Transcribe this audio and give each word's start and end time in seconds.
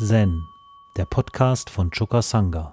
Zen, 0.00 0.46
der 0.96 1.06
Podcast 1.06 1.70
von 1.70 1.90
Choka 1.90 2.22
Sangha. 2.22 2.72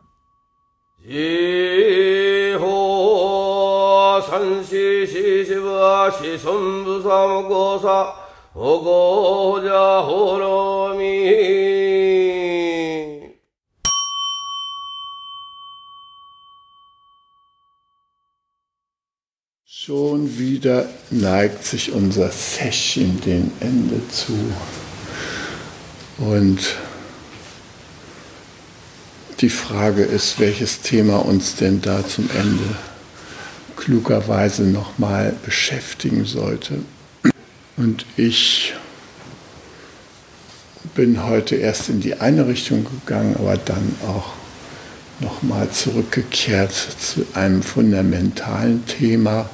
Schon 19.65 20.37
wieder 20.37 20.87
neigt 21.09 21.65
sich 21.65 21.91
unser 21.91 22.29
Session 22.29 23.19
dem 23.25 23.51
Ende 23.61 24.07
zu. 24.09 24.33
Und 26.19 26.77
die 29.41 29.49
Frage 29.49 30.03
ist, 30.03 30.39
welches 30.39 30.81
Thema 30.81 31.17
uns 31.17 31.55
denn 31.55 31.81
da 31.81 32.07
zum 32.07 32.29
Ende 32.37 32.75
klugerweise 33.75 34.63
nochmal 34.63 35.33
beschäftigen 35.43 36.25
sollte. 36.25 36.75
Und 37.77 38.05
ich 38.15 38.73
bin 40.95 41.23
heute 41.25 41.55
erst 41.55 41.89
in 41.89 41.99
die 41.99 42.15
eine 42.15 42.47
Richtung 42.47 42.85
gegangen, 42.85 43.35
aber 43.37 43.57
dann 43.57 43.95
auch 44.07 44.33
nochmal 45.19 45.69
zurückgekehrt 45.69 46.73
zu 46.73 47.25
einem 47.33 47.63
fundamentalen 47.63 48.85
Thema. 48.85 49.49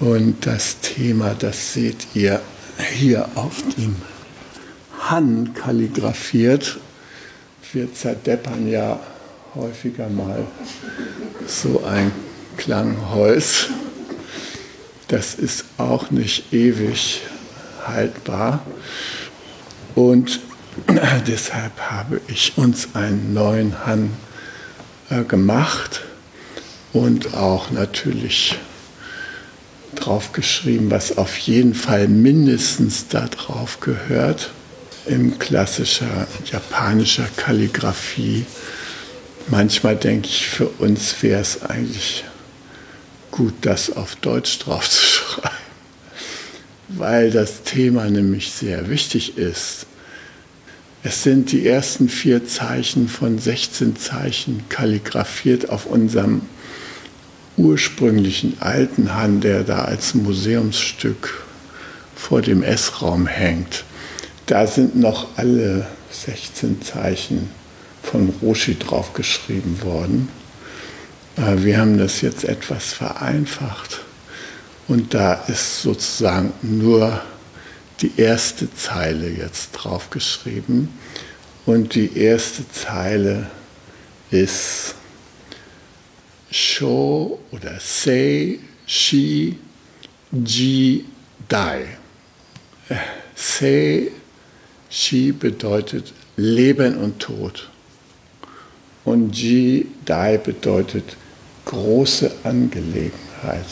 Und 0.00 0.46
das 0.46 0.80
Thema, 0.80 1.34
das 1.38 1.74
seht 1.74 2.08
ihr 2.14 2.40
hier 2.92 3.28
auf 3.34 3.62
dem 3.76 3.96
Han 5.08 5.54
kalligrafiert 5.54 6.78
wir 7.72 7.92
zerdeppern 7.94 8.68
ja 8.68 8.98
häufiger 9.54 10.08
mal 10.08 10.46
so 11.46 11.84
ein 11.84 12.12
Klangholz. 12.56 13.68
Das 15.08 15.34
ist 15.34 15.64
auch 15.78 16.10
nicht 16.10 16.52
ewig 16.52 17.22
haltbar. 17.86 18.60
Und 19.94 20.40
deshalb 21.26 21.78
habe 21.80 22.20
ich 22.28 22.56
uns 22.56 22.94
einen 22.94 23.34
neuen 23.34 23.86
Han 23.86 24.10
äh, 25.10 25.24
gemacht 25.24 26.02
und 26.92 27.34
auch 27.34 27.70
natürlich 27.70 28.56
draufgeschrieben, 29.96 30.90
was 30.90 31.18
auf 31.18 31.36
jeden 31.38 31.74
Fall 31.74 32.08
mindestens 32.08 33.08
da 33.08 33.26
drauf 33.26 33.80
gehört 33.80 34.52
in 35.06 35.38
klassischer 35.38 36.26
japanischer 36.50 37.26
Kalligraphie. 37.36 38.44
Manchmal 39.48 39.96
denke 39.96 40.28
ich, 40.28 40.46
für 40.46 40.68
uns 40.68 41.22
wäre 41.22 41.40
es 41.40 41.62
eigentlich 41.62 42.24
gut, 43.30 43.54
das 43.62 43.96
auf 43.96 44.16
Deutsch 44.16 44.58
draufzuschreiben, 44.58 45.50
weil 46.88 47.30
das 47.30 47.62
Thema 47.62 48.08
nämlich 48.08 48.52
sehr 48.52 48.88
wichtig 48.90 49.38
ist. 49.38 49.86
Es 51.02 51.22
sind 51.22 51.50
die 51.52 51.66
ersten 51.66 52.10
vier 52.10 52.46
Zeichen 52.46 53.08
von 53.08 53.38
16 53.38 53.96
Zeichen 53.96 54.64
kalligrafiert 54.68 55.70
auf 55.70 55.86
unserem 55.86 56.42
ursprünglichen 57.56 58.60
alten 58.60 59.14
Hand, 59.14 59.44
der 59.44 59.64
da 59.64 59.84
als 59.84 60.14
Museumsstück 60.14 61.44
vor 62.14 62.42
dem 62.42 62.62
Essraum 62.62 63.26
hängt. 63.26 63.84
Da 64.50 64.66
sind 64.66 64.96
noch 64.96 65.28
alle 65.38 65.86
16 66.10 66.82
Zeichen 66.82 67.48
von 68.02 68.34
Roshi 68.42 68.76
draufgeschrieben 68.76 69.80
worden. 69.82 70.28
Äh, 71.36 71.62
wir 71.62 71.78
haben 71.78 71.98
das 71.98 72.20
jetzt 72.20 72.42
etwas 72.42 72.92
vereinfacht 72.92 74.00
und 74.88 75.14
da 75.14 75.34
ist 75.46 75.82
sozusagen 75.82 76.52
nur 76.62 77.22
die 78.00 78.10
erste 78.16 78.74
Zeile 78.74 79.28
jetzt 79.28 79.70
draufgeschrieben. 79.70 80.88
Und 81.64 81.94
die 81.94 82.18
erste 82.18 82.68
Zeile 82.72 83.46
ist 84.32 84.96
Sho 86.50 87.38
oder 87.52 87.78
Sei, 87.78 88.58
Shi, 88.84 89.56
Ji, 90.32 91.04
Dai. 91.46 91.82
Äh, 92.88 92.96
Sei 93.36 94.10
Shi 94.90 95.30
bedeutet 95.30 96.12
Leben 96.36 96.96
und 96.96 97.20
Tod. 97.20 97.70
Und 99.04 99.36
Ji 99.36 99.86
Dai 100.04 100.36
bedeutet 100.36 101.16
große 101.64 102.32
Angelegenheit. 102.42 103.66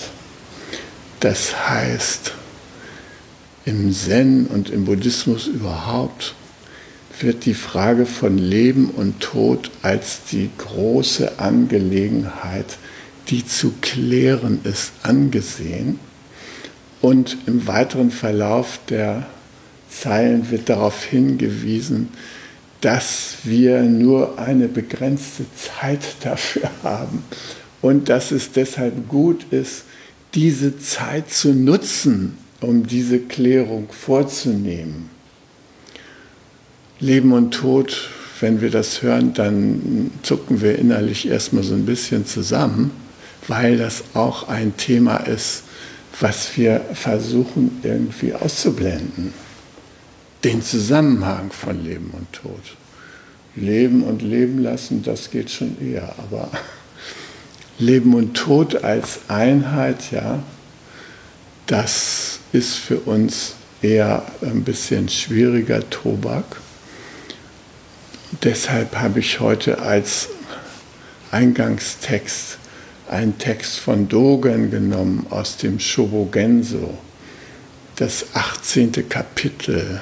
Das 1.18 1.68
heißt, 1.68 2.32
im 3.64 3.92
Zen 3.92 4.46
und 4.46 4.70
im 4.70 4.84
Buddhismus 4.84 5.48
überhaupt 5.48 6.34
wird 7.20 7.44
die 7.46 7.54
Frage 7.54 8.06
von 8.06 8.38
Leben 8.38 8.90
und 8.90 9.18
Tod 9.18 9.72
als 9.82 10.20
die 10.30 10.50
große 10.56 11.40
Angelegenheit, 11.40 12.78
die 13.26 13.44
zu 13.44 13.74
klären 13.80 14.60
ist, 14.62 14.92
angesehen. 15.02 15.98
Und 17.00 17.36
im 17.46 17.66
weiteren 17.66 18.12
Verlauf 18.12 18.78
der 18.88 19.26
Zeilen 20.00 20.50
wird 20.50 20.69
darauf 20.69 21.04
hingewiesen, 21.04 22.09
dass 22.81 23.38
wir 23.44 23.82
nur 23.82 24.38
eine 24.38 24.69
begrenzte 24.69 25.44
Zeit 25.56 26.00
dafür 26.22 26.70
haben 26.82 27.25
und 27.82 28.09
dass 28.09 28.31
es 28.31 28.53
deshalb 28.53 29.09
gut 29.09 29.47
ist, 29.50 29.84
diese 30.34 30.78
Zeit 30.78 31.31
zu 31.31 31.53
nutzen, 31.53 32.36
um 32.60 32.86
diese 32.86 33.19
Klärung 33.19 33.88
vorzunehmen. 33.91 35.10
Leben 37.00 37.32
und 37.32 37.53
Tod, 37.53 38.10
wenn 38.41 38.60
wir 38.60 38.70
das 38.70 39.03
hören, 39.03 39.32
dann 39.32 40.10
zucken 40.22 40.60
wir 40.60 40.78
innerlich 40.78 41.28
erstmal 41.28 41.62
so 41.62 41.75
ein 41.75 41.86
bisschen 41.86 42.26
zusammen, 42.26 42.91
weil 43.47 43.78
das 43.78 44.04
auch 44.15 44.48
ein 44.48 44.76
Thema 44.76 45.19
ist, 45.19 45.62
was 46.20 46.56
wir 46.56 46.80
versuchen 46.94 47.78
irgendwie 47.82 48.34
auszublenden 48.34 49.32
den 50.44 50.62
Zusammenhang 50.62 51.50
von 51.50 51.82
Leben 51.84 52.10
und 52.10 52.32
Tod. 52.32 52.62
Leben 53.56 54.03
und 54.04 54.22
Leben 54.22 54.62
lassen, 54.62 55.03
das 55.03 55.31
geht 55.31 55.50
schon 55.50 55.76
eher, 55.81 56.15
aber 56.19 56.50
Leben 57.78 58.15
und 58.15 58.37
Tod 58.37 58.84
als 58.84 59.21
Einheit, 59.28 60.12
ja, 60.12 60.43
das 61.66 62.41
ist 62.53 62.77
für 62.77 63.00
uns 63.00 63.54
eher 63.82 64.25
ein 64.43 64.65
bisschen 64.65 65.09
schwieriger 65.09 65.88
Tobak. 65.91 66.44
Deshalb 68.43 68.97
habe 68.97 69.21
ich 69.21 69.41
heute 69.41 69.81
als 69.81 70.28
Eingangstext 71.31 72.59
einen 73.09 73.38
Text 73.38 73.78
von 73.78 74.09
Dogen 74.09 74.71
genommen 74.71 75.27
aus 75.31 75.56
dem 75.56 75.81
Shobogenso, 75.81 76.97
das 77.97 78.27
18. 78.34 79.09
Kapitel 79.09 80.00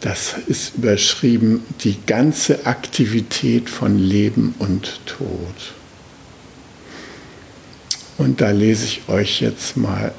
das 0.00 0.34
ist 0.46 0.76
überschrieben 0.76 1.64
die 1.82 1.98
ganze 2.06 2.66
Aktivität 2.66 3.70
von 3.70 3.98
Leben 3.98 4.54
und 4.58 5.00
Tod. 5.06 5.74
Und 8.18 8.40
da 8.40 8.50
lese 8.50 8.84
ich 8.84 9.08
euch 9.08 9.40
jetzt 9.40 9.76
mal 9.76 10.12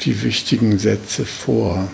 die 0.00 0.22
wichtigen 0.22 0.78
Sätze 0.78 1.24
vor. 1.24 1.88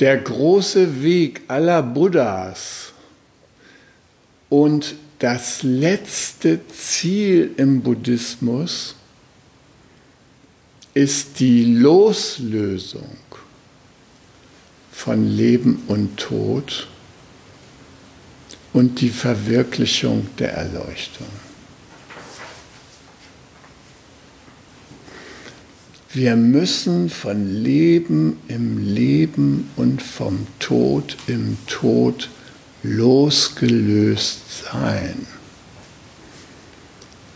Der 0.00 0.18
große 0.18 1.02
Weg 1.02 1.42
aller 1.48 1.82
Buddhas 1.82 2.92
und 4.48 4.94
das 5.18 5.62
letzte 5.62 6.60
Ziel 6.68 7.52
im 7.56 7.80
Buddhismus 7.80 8.95
ist 10.96 11.40
die 11.40 11.62
Loslösung 11.62 13.18
von 14.90 15.28
Leben 15.28 15.82
und 15.88 16.16
Tod 16.16 16.88
und 18.72 19.02
die 19.02 19.10
Verwirklichung 19.10 20.26
der 20.38 20.54
Erleuchtung. 20.54 21.26
Wir 26.14 26.34
müssen 26.34 27.10
von 27.10 27.62
Leben 27.62 28.38
im 28.48 28.78
Leben 28.78 29.70
und 29.76 30.00
vom 30.00 30.46
Tod 30.60 31.18
im 31.26 31.58
Tod 31.66 32.30
losgelöst 32.82 34.64
sein. 34.64 35.26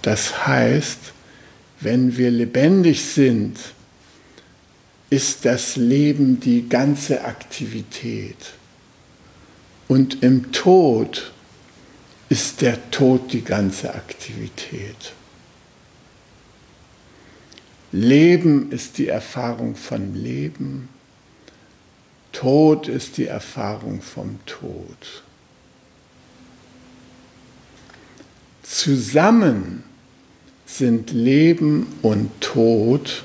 Das 0.01 0.47
heißt, 0.47 1.12
wenn 1.81 2.17
wir 2.17 2.31
lebendig 2.31 3.05
sind, 3.05 3.59
ist 5.09 5.44
das 5.44 5.77
Leben 5.77 6.38
die 6.38 6.69
ganze 6.69 7.25
Aktivität. 7.25 8.37
Und 9.88 10.23
im 10.23 10.53
Tod 10.53 11.32
ist 12.29 12.61
der 12.61 12.91
Tod 12.91 13.32
die 13.32 13.43
ganze 13.43 13.93
Aktivität. 13.93 15.15
Leben 17.93 18.71
ist 18.71 18.99
die 18.99 19.09
Erfahrung 19.09 19.75
von 19.75 20.15
Leben. 20.15 20.88
Tod 22.31 22.87
ist 22.87 23.17
die 23.17 23.26
Erfahrung 23.26 24.00
vom 24.00 24.38
Tod. 24.47 25.25
Zusammen 28.62 29.83
sind 30.77 31.11
Leben 31.11 31.99
und 32.03 32.41
Tod 32.41 33.25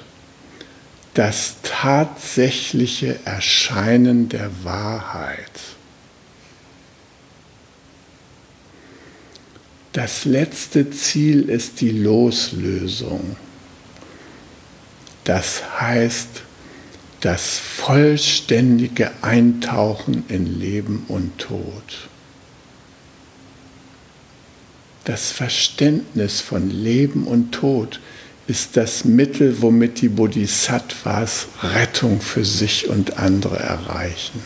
das 1.14 1.56
tatsächliche 1.64 3.20
Erscheinen 3.24 4.28
der 4.28 4.52
Wahrheit. 4.64 5.52
Das 9.94 10.26
letzte 10.26 10.92
Ziel 10.92 11.48
ist 11.48 11.80
die 11.80 11.92
Loslösung. 11.92 13.38
Das 15.24 15.80
heißt, 15.80 16.42
das 17.22 17.58
vollständige 17.58 19.12
Eintauchen 19.22 20.26
in 20.28 20.60
Leben 20.60 21.06
und 21.08 21.38
Tod. 21.38 22.10
Das 25.06 25.32
Verständnis 25.32 26.42
von 26.42 26.72
Leben 26.72 27.28
und 27.28 27.52
Tod 27.52 28.00
ist 28.48 28.76
das 28.76 29.06
Mittel, 29.06 29.62
womit 29.62 30.02
die 30.02 30.10
Bodhisattvas 30.10 31.48
Rettung 31.62 32.22
für 32.22 32.44
sich 32.44 32.90
und 32.90 33.18
andere 33.18 33.58
erreichen. 33.58 34.42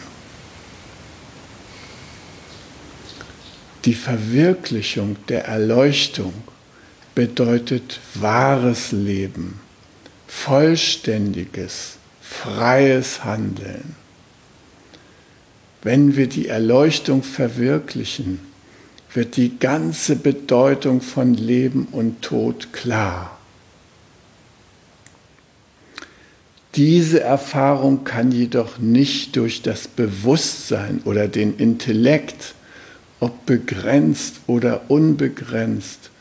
Die 3.85 3.93
Verwirklichung 3.93 5.15
der 5.29 5.45
Erleuchtung 5.45 6.33
bedeutet 7.15 8.01
wahres 8.15 8.91
Leben, 8.91 9.61
vollständiges, 10.27 11.93
freies 12.21 13.23
Handeln. 13.23 13.95
Wenn 15.81 16.17
wir 16.17 16.27
die 16.27 16.49
Erleuchtung 16.49 17.23
verwirklichen, 17.23 18.48
wird 19.13 19.37
die 19.37 19.57
ganze 19.57 20.15
Bedeutung 20.15 21.01
von 21.01 21.33
Leben 21.33 21.87
und 21.91 22.21
Tod 22.21 22.73
klar. 22.73 23.37
Diese 26.75 27.21
Erfahrung 27.21 28.03
kann 28.03 28.31
jedoch 28.31 28.77
nicht 28.77 29.35
durch 29.35 29.63
das 29.63 29.87
Bewusstsein 29.87 31.01
oder 31.03 31.27
den 31.27 31.57
Intellekt, 31.57 32.53
ob 33.19 33.45
begrenzt 33.45 34.41
oder 34.45 34.89
unbegrenzt, 34.89 36.11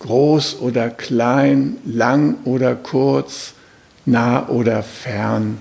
groß 0.00 0.58
oder 0.60 0.90
klein, 0.90 1.76
lang 1.84 2.36
oder 2.44 2.74
kurz, 2.74 3.54
nah 4.04 4.48
oder 4.48 4.82
fern 4.82 5.58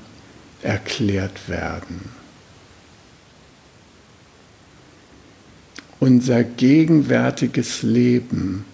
erklärt 0.63 1.47
werden. 1.47 2.20
Unser 6.01 6.43
gegenwärtiges 6.43 7.83
Leben 7.83 8.65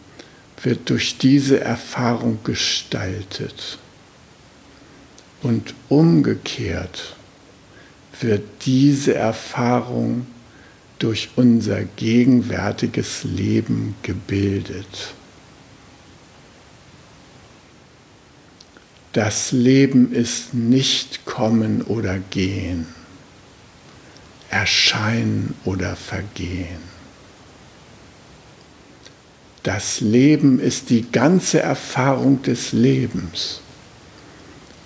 wird 0.63 0.89
durch 0.89 1.17
diese 1.17 1.59
Erfahrung 1.59 2.39
gestaltet. 2.45 3.79
Und 5.43 5.73
umgekehrt 5.89 7.17
wird 8.21 8.43
diese 8.65 9.13
Erfahrung 9.15 10.25
durch 10.99 11.31
unser 11.35 11.83
gegenwärtiges 11.83 13.25
Leben 13.25 13.95
gebildet. 14.03 15.13
Das 19.11 19.51
Leben 19.51 20.13
ist 20.13 20.53
nicht 20.53 21.25
kommen 21.25 21.81
oder 21.81 22.19
gehen, 22.19 22.87
erscheinen 24.49 25.55
oder 25.65 25.97
vergehen. 25.97 26.96
Das 29.67 29.99
Leben 29.99 30.61
ist 30.61 30.91
die 30.91 31.11
ganze 31.11 31.59
Erfahrung 31.59 32.41
des 32.41 32.71
Lebens 32.71 33.59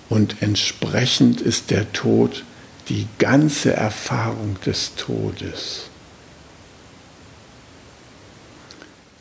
und 0.08 0.42
entsprechend 0.42 1.40
ist 1.40 1.70
der 1.70 1.92
Tod 1.92 2.42
die 2.88 3.06
ganze 3.20 3.74
Erfahrung 3.74 4.56
des 4.66 4.96
Todes. 4.96 5.82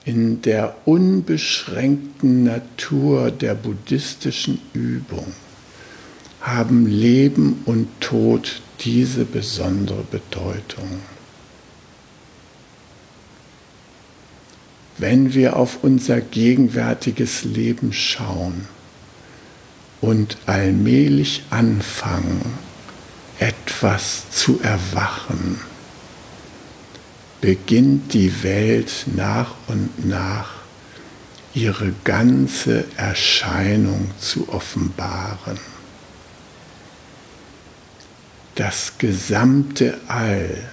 In 0.04 0.42
der 0.42 0.78
unbeschränkten 0.86 2.44
Natur 2.44 3.30
der 3.30 3.54
buddhistischen 3.54 4.60
Übung 4.74 5.32
haben 6.42 6.88
Leben 6.88 7.62
und 7.68 7.88
Tod 8.00 8.64
diese 8.80 9.26
besondere 9.26 10.06
Bedeutung. 10.10 11.02
Wenn 15.02 15.34
wir 15.34 15.56
auf 15.56 15.80
unser 15.82 16.22
gegenwärtiges 16.22 17.44
Leben 17.44 17.92
schauen, 17.92 18.68
und 20.00 20.38
allmählich 20.48 21.44
anfangen, 21.52 22.42
etwas 23.40 24.30
zu 24.32 24.60
erwachen, 24.62 25.60
beginnt 27.40 28.14
die 28.14 28.44
Welt 28.44 29.06
nach 29.16 29.56
und 29.68 30.08
nach 30.08 30.50
ihre 31.54 31.94
ganze 32.04 32.86
Erscheinung 32.96 34.12
zu 34.20 34.50
offenbaren. 34.50 35.60
Das 38.56 38.94
gesamte 39.00 40.00
All 40.08 40.71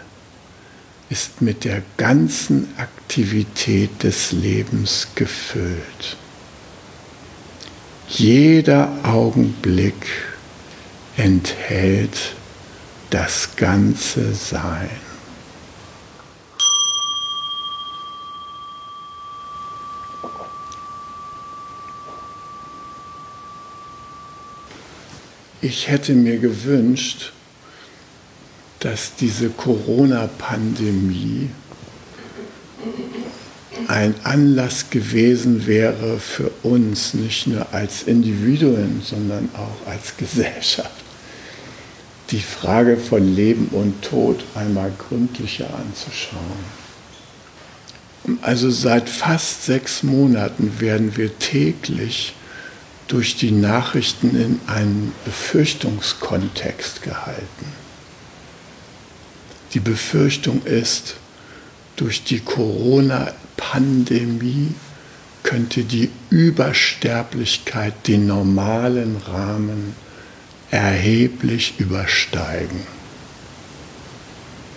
ist 1.10 1.40
mit 1.40 1.64
der 1.64 1.82
ganzen 1.96 2.68
Aktivität 2.76 4.02
des 4.02 4.32
Lebens 4.32 5.08
gefüllt. 5.14 6.16
Jeder 8.08 8.90
Augenblick 9.02 10.06
enthält 11.16 12.34
das 13.10 13.56
ganze 13.56 14.34
Sein. 14.34 14.90
Ich 25.60 25.88
hätte 25.88 26.14
mir 26.14 26.38
gewünscht, 26.38 27.32
dass 28.80 29.14
diese 29.16 29.50
Corona-Pandemie 29.50 31.50
ein 33.88 34.14
Anlass 34.24 34.90
gewesen 34.90 35.66
wäre 35.66 36.18
für 36.18 36.50
uns, 36.62 37.14
nicht 37.14 37.46
nur 37.46 37.72
als 37.72 38.02
Individuen, 38.02 39.02
sondern 39.04 39.48
auch 39.54 39.90
als 39.90 40.14
Gesellschaft, 40.16 40.90
die 42.30 42.40
Frage 42.40 42.96
von 42.96 43.34
Leben 43.34 43.68
und 43.72 44.02
Tod 44.02 44.44
einmal 44.54 44.92
gründlicher 44.98 45.68
anzuschauen. 45.74 46.88
Also 48.42 48.70
seit 48.70 49.08
fast 49.08 49.64
sechs 49.64 50.02
Monaten 50.02 50.80
werden 50.80 51.16
wir 51.16 51.38
täglich 51.38 52.34
durch 53.06 53.36
die 53.36 53.52
Nachrichten 53.52 54.38
in 54.38 54.60
einen 54.66 55.14
Befürchtungskontext 55.24 57.02
gehalten. 57.02 57.87
Die 59.74 59.80
Befürchtung 59.80 60.64
ist, 60.64 61.16
durch 61.96 62.24
die 62.24 62.40
Corona 62.40 63.32
Pandemie 63.56 64.74
könnte 65.42 65.82
die 65.84 66.10
Übersterblichkeit 66.30 68.06
den 68.06 68.26
normalen 68.26 69.16
Rahmen 69.26 69.94
erheblich 70.70 71.74
übersteigen. 71.78 72.80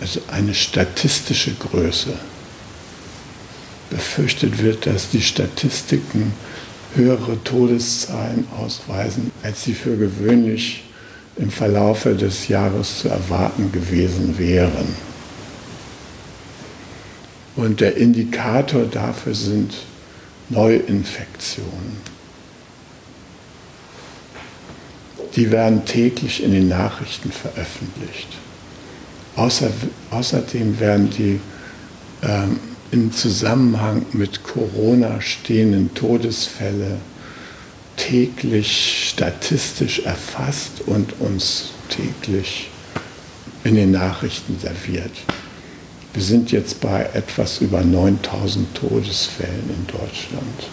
Also 0.00 0.20
eine 0.30 0.54
statistische 0.54 1.54
Größe. 1.54 2.12
Befürchtet 3.90 4.62
wird, 4.62 4.86
dass 4.86 5.10
die 5.10 5.22
Statistiken 5.22 6.32
höhere 6.94 7.42
Todeszahlen 7.44 8.46
ausweisen, 8.58 9.30
als 9.42 9.64
sie 9.64 9.74
für 9.74 9.96
gewöhnlich 9.96 10.82
im 11.36 11.50
Verlaufe 11.50 12.14
des 12.14 12.48
Jahres 12.48 12.98
zu 12.98 13.08
erwarten 13.08 13.72
gewesen 13.72 14.38
wären. 14.38 14.96
Und 17.56 17.80
der 17.80 17.96
Indikator 17.96 18.84
dafür 18.84 19.34
sind 19.34 19.74
Neuinfektionen. 20.48 22.12
die 25.36 25.50
werden 25.50 25.84
täglich 25.84 26.42
in 26.42 26.52
den 26.52 26.68
Nachrichten 26.68 27.32
veröffentlicht. 27.32 28.28
Außer, 29.36 29.70
außerdem 30.10 30.78
werden 30.78 31.10
die 31.10 31.40
ähm, 32.22 32.60
im 32.90 33.12
Zusammenhang 33.12 34.04
mit 34.12 34.44
Corona 34.44 35.20
stehenden 35.20 35.94
Todesfälle 35.94 36.98
täglich 38.02 39.10
statistisch 39.10 40.00
erfasst 40.00 40.82
und 40.86 41.20
uns 41.20 41.70
täglich 41.88 42.68
in 43.62 43.76
den 43.76 43.92
Nachrichten 43.92 44.58
serviert. 44.58 45.12
Wir 46.12 46.22
sind 46.22 46.50
jetzt 46.50 46.80
bei 46.80 47.08
etwas 47.14 47.58
über 47.58 47.82
9000 47.82 48.74
Todesfällen 48.74 49.70
in 49.70 49.86
Deutschland 49.86 50.68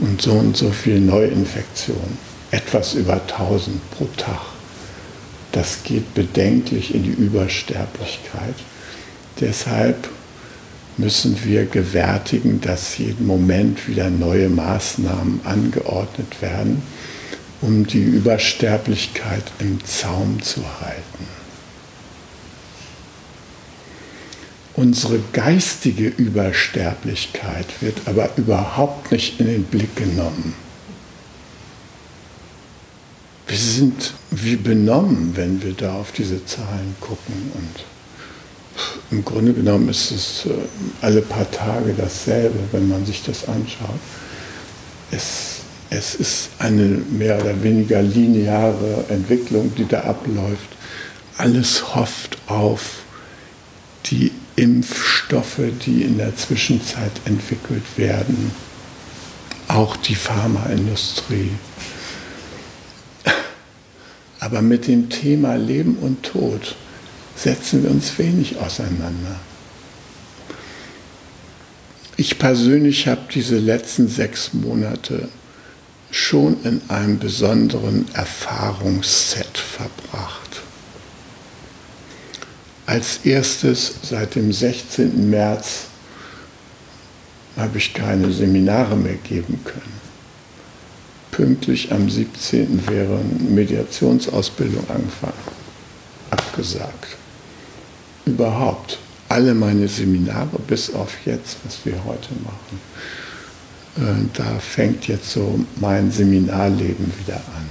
und 0.00 0.20
so 0.20 0.32
und 0.32 0.56
so 0.56 0.70
viele 0.70 1.00
Neuinfektionen, 1.00 2.18
etwas 2.50 2.94
über 2.94 3.14
1000 3.14 3.90
pro 3.92 4.08
Tag. 4.16 4.40
Das 5.52 5.84
geht 5.84 6.12
bedenklich 6.14 6.92
in 6.92 7.04
die 7.04 7.10
Übersterblichkeit. 7.10 8.56
Deshalb 9.40 10.08
müssen 11.00 11.42
wir 11.44 11.64
gewärtigen, 11.64 12.60
dass 12.60 12.98
jeden 12.98 13.26
Moment 13.26 13.88
wieder 13.88 14.10
neue 14.10 14.48
Maßnahmen 14.48 15.40
angeordnet 15.44 16.40
werden, 16.40 16.82
um 17.60 17.86
die 17.86 18.02
Übersterblichkeit 18.02 19.44
im 19.58 19.84
Zaum 19.84 20.42
zu 20.42 20.62
halten. 20.80 21.26
Unsere 24.74 25.18
geistige 25.32 26.08
Übersterblichkeit 26.08 27.66
wird 27.80 28.02
aber 28.06 28.30
überhaupt 28.36 29.12
nicht 29.12 29.40
in 29.40 29.46
den 29.46 29.64
Blick 29.64 29.94
genommen. 29.96 30.54
Wir 33.46 33.58
sind 33.58 34.14
wie 34.30 34.56
benommen, 34.56 35.32
wenn 35.34 35.60
wir 35.62 35.72
da 35.72 35.94
auf 35.94 36.12
diese 36.12 36.46
Zahlen 36.46 36.94
gucken 37.00 37.50
und 37.54 37.84
im 39.10 39.24
Grunde 39.24 39.52
genommen 39.52 39.88
ist 39.88 40.10
es 40.10 40.46
äh, 40.46 40.50
alle 41.00 41.22
paar 41.22 41.50
Tage 41.50 41.94
dasselbe, 41.96 42.58
wenn 42.72 42.88
man 42.88 43.04
sich 43.04 43.22
das 43.22 43.48
anschaut. 43.48 43.98
Es, 45.10 45.60
es 45.90 46.14
ist 46.14 46.50
eine 46.58 46.82
mehr 47.10 47.40
oder 47.40 47.62
weniger 47.62 48.02
lineare 48.02 49.04
Entwicklung, 49.08 49.74
die 49.76 49.86
da 49.86 50.02
abläuft. 50.02 50.68
Alles 51.36 51.94
hofft 51.94 52.38
auf 52.46 53.02
die 54.06 54.32
Impfstoffe, 54.56 55.60
die 55.84 56.02
in 56.02 56.18
der 56.18 56.36
Zwischenzeit 56.36 57.12
entwickelt 57.24 57.84
werden. 57.96 58.52
Auch 59.68 59.96
die 59.96 60.14
Pharmaindustrie. 60.14 61.50
Aber 64.40 64.62
mit 64.62 64.86
dem 64.86 65.08
Thema 65.08 65.54
Leben 65.56 65.96
und 65.96 66.22
Tod 66.22 66.76
setzen 67.42 67.82
wir 67.82 67.90
uns 67.90 68.18
wenig 68.18 68.58
auseinander. 68.58 69.40
Ich 72.16 72.38
persönlich 72.38 73.08
habe 73.08 73.22
diese 73.32 73.58
letzten 73.58 74.08
sechs 74.08 74.52
Monate 74.52 75.28
schon 76.10 76.62
in 76.64 76.82
einem 76.88 77.18
besonderen 77.18 78.04
Erfahrungsset 78.12 79.56
verbracht. 79.56 80.60
Als 82.84 83.20
erstes 83.24 83.94
seit 84.02 84.34
dem 84.34 84.52
16. 84.52 85.30
März 85.30 85.84
habe 87.56 87.78
ich 87.78 87.94
keine 87.94 88.30
Seminare 88.32 88.96
mehr 88.96 89.14
geben 89.14 89.60
können. 89.64 90.00
Pünktlich 91.30 91.90
am 91.92 92.10
17. 92.10 92.86
wäre 92.88 93.18
Mediationsausbildung 93.48 94.90
angefangen, 94.90 95.32
abgesagt 96.30 97.19
überhaupt 98.30 98.98
alle 99.28 99.54
meine 99.54 99.86
Seminare, 99.88 100.58
bis 100.66 100.92
auf 100.92 101.14
jetzt, 101.24 101.58
was 101.64 101.78
wir 101.84 102.04
heute 102.04 102.30
machen. 102.42 102.80
Äh, 103.96 104.28
da 104.34 104.58
fängt 104.58 105.06
jetzt 105.08 105.30
so 105.30 105.64
mein 105.76 106.10
Seminarleben 106.10 107.12
wieder 107.20 107.36
an. 107.36 107.68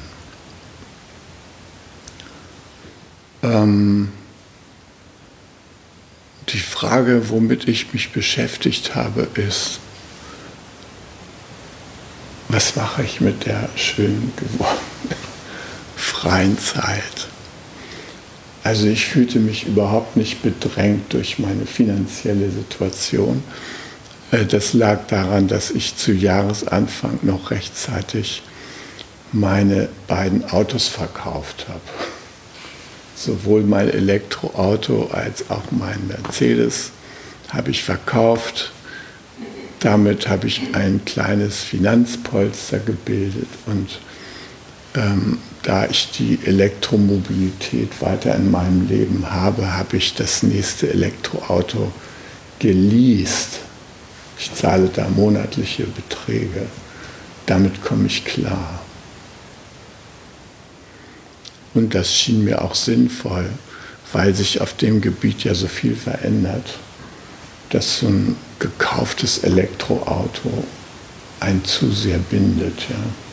Ähm, 3.52 4.12
die 6.50 6.60
Frage, 6.60 7.30
womit 7.30 7.68
ich 7.68 7.94
mich 7.94 8.12
beschäftigt 8.12 8.96
habe, 8.96 9.28
ist, 9.36 9.80
was 12.48 12.76
mache 12.76 13.04
ich 13.04 13.22
mit 13.22 13.46
der 13.46 13.70
schön 13.76 14.32
gewordenen 14.36 14.80
freien 15.96 16.58
Zeit? 16.58 17.28
Also 18.64 18.88
ich 18.88 19.06
fühlte 19.06 19.40
mich 19.40 19.68
überhaupt 19.68 20.18
nicht 20.18 20.42
bedrängt 20.42 21.14
durch 21.14 21.40
meine 21.40 21.66
finanzielle 21.66 22.50
Situation. 22.52 23.44
Äh, 24.32 24.46
das 24.46 24.74
lag 24.74 25.08
daran, 25.08 25.48
dass 25.48 25.72
ich 25.72 25.96
zu 25.96 26.12
Jahresanfang 26.12 27.20
noch 27.22 27.52
rechtzeitig 27.52 28.44
meine 29.32 29.90
beiden 30.08 30.50
Autos 30.50 30.88
verkauft 30.88 31.68
habe. 31.70 31.82
Sowohl 33.16 33.64
mein 33.64 33.90
Elektroauto 33.90 35.10
als 35.12 35.50
auch 35.50 35.72
mein 35.72 36.08
Mercedes 36.08 36.92
habe 37.50 37.72
ich 37.72 37.84
verkauft. 37.84 38.72
Damit 39.80 40.28
habe 40.28 40.48
ich 40.48 40.62
ein 40.74 41.02
kleines 41.06 41.64
Finanzpolster 41.64 42.80
gebildet 42.80 43.48
und 43.66 44.00
ähm, 44.96 45.38
da 45.70 45.86
ich 45.86 46.10
die 46.18 46.40
Elektromobilität 46.46 48.02
weiter 48.02 48.36
in 48.36 48.50
meinem 48.50 48.88
Leben 48.88 49.30
habe, 49.30 49.78
habe 49.78 49.98
ich 49.98 50.16
das 50.16 50.42
nächste 50.42 50.90
Elektroauto 50.90 51.92
geleast. 52.58 53.60
Ich 54.40 54.52
zahle 54.56 54.90
da 54.92 55.08
monatliche 55.10 55.84
Beträge. 55.84 56.66
Damit 57.46 57.84
komme 57.84 58.08
ich 58.08 58.26
klar. 58.26 58.80
Und 61.76 61.94
das 61.94 62.16
schien 62.16 62.44
mir 62.44 62.64
auch 62.64 62.74
sinnvoll, 62.74 63.48
weil 64.12 64.34
sich 64.34 64.62
auf 64.62 64.74
dem 64.76 65.02
Gebiet 65.02 65.44
ja 65.44 65.54
so 65.54 65.68
viel 65.68 65.96
verändert, 65.96 66.80
dass 67.70 68.00
so 68.00 68.08
ein 68.08 68.36
gekauftes 68.58 69.44
Elektroauto 69.44 70.64
ein 71.40 71.64
zu 71.64 71.92
sehr 71.92 72.18
bindet. 72.18 72.90
Ja. 72.90 73.29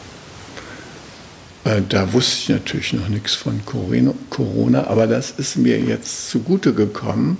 Äh, 1.66 1.82
da 1.88 2.12
wusste 2.12 2.36
ich 2.38 2.48
natürlich 2.48 2.92
noch 2.92 3.08
nichts 3.08 3.34
von 3.34 3.60
Corona, 3.66 4.86
aber 4.86 5.06
das 5.08 5.32
ist 5.32 5.56
mir 5.56 5.80
jetzt 5.80 6.30
zugute 6.30 6.72
gekommen 6.72 7.38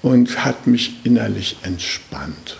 und 0.00 0.44
hat 0.44 0.66
mich 0.66 1.04
innerlich 1.04 1.58
entspannt. 1.62 2.56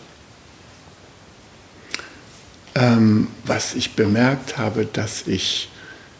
Ähm, 2.75 3.29
was 3.47 3.75
ich 3.75 3.95
bemerkt 3.95 4.59
habe, 4.59 4.85
dass 4.85 5.27
ich 5.27 5.71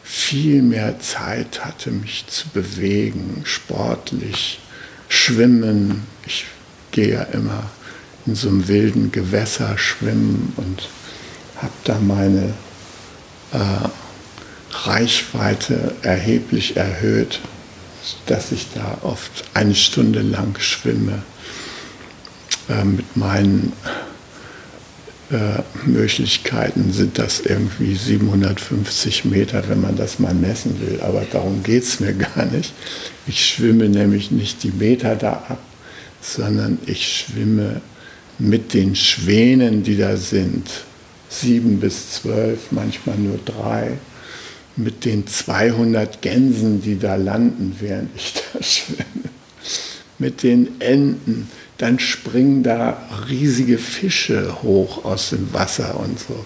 viel 0.03 0.63
mehr 0.63 0.99
Zeit 1.01 1.65
hatte, 1.65 1.91
mich 1.91 2.27
zu 2.29 2.49
bewegen, 2.49 3.43
sportlich, 3.45 4.61
schwimmen. 5.09 6.07
Ich 6.27 6.47
gehe 6.91 7.13
ja 7.13 7.23
immer 7.23 7.71
in 8.25 8.35
so 8.35 8.49
einem 8.49 8.69
wilden 8.69 9.13
Gewässer 9.13 9.77
schwimmen 9.77 10.55
und 10.57 10.89
habe 11.57 11.73
da 11.85 11.99
meine 11.99 12.55
äh, 13.53 13.89
Reichweite 14.75 15.95
erheblich 16.03 16.77
erhöht, 16.77 17.41
dass 18.27 18.53
ich 18.53 18.67
da 18.75 18.99
oft 19.03 19.45
eine 19.55 19.75
Stunde 19.75 20.21
lang 20.21 20.59
schwimme 20.59 21.23
äh, 22.69 22.85
mit 22.85 23.17
meinen 23.17 23.73
äh, 25.31 25.63
Möglichkeiten 25.87 26.93
sind 26.93 27.19
das 27.19 27.41
irgendwie 27.41 27.95
750 27.95 29.25
Meter, 29.25 29.63
wenn 29.69 29.81
man 29.81 29.97
das 29.97 30.19
mal 30.19 30.35
messen 30.35 30.81
will. 30.81 31.01
Aber 31.01 31.25
darum 31.31 31.63
geht 31.63 31.85
es 31.85 32.01
mir 32.01 32.13
gar 32.35 32.45
nicht. 32.47 32.73
Ich 33.27 33.47
schwimme 33.47 33.89
nämlich 33.89 34.31
nicht 34.31 34.63
die 34.63 34.73
Meter 34.73 35.17
da 35.17 35.33
ab, 35.49 35.61
sondern 36.21 36.79
ich 36.87 37.27
schwimme 37.27 37.81
mit 38.39 38.75
den 38.75 38.95
Schwänen, 38.97 39.83
die 39.83 39.97
da 39.97 40.17
sind. 40.17 40.69
Sieben 41.31 41.81
bis 41.81 42.11
zwölf, 42.11 42.71
manchmal 42.71 43.17
nur 43.17 43.39
drei 43.45 43.99
mit 44.77 45.05
den 45.05 45.27
200 45.27 46.21
Gänsen, 46.23 46.83
die 46.83 46.99
da 46.99 47.17
landen, 47.17 47.77
während 47.81 48.11
ich 48.17 48.35
da 48.35 48.63
schwimme, 48.63 49.31
mit 50.19 50.43
den 50.43 50.81
Enten, 50.81 51.49
dann 51.79 51.99
springen 51.99 52.63
da 52.63 52.97
riesige 53.29 53.79
Fische 53.79 54.63
hoch 54.63 55.05
aus 55.05 55.31
dem 55.31 55.53
Wasser 55.53 55.99
und 55.99 56.19
so. 56.19 56.45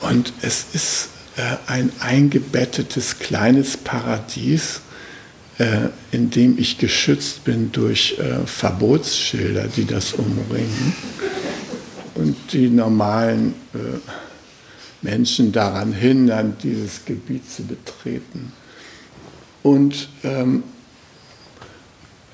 Und 0.00 0.32
es 0.42 0.66
ist 0.72 1.08
äh, 1.36 1.56
ein 1.66 1.92
eingebettetes 2.00 3.18
kleines 3.18 3.76
Paradies, 3.76 4.80
äh, 5.58 5.88
in 6.10 6.30
dem 6.30 6.58
ich 6.58 6.78
geschützt 6.78 7.44
bin 7.44 7.72
durch 7.72 8.18
äh, 8.18 8.46
Verbotsschilder, 8.46 9.68
die 9.68 9.84
das 9.84 10.12
umringen. 10.12 10.94
Und 12.14 12.36
die 12.52 12.68
normalen 12.68 13.54
äh, 13.74 13.78
Menschen 15.02 15.52
daran 15.52 15.92
hindern, 15.92 16.56
dieses 16.62 17.04
Gebiet 17.04 17.50
zu 17.50 17.64
betreten. 17.64 18.52
Und 19.62 20.08
ähm, 20.24 20.62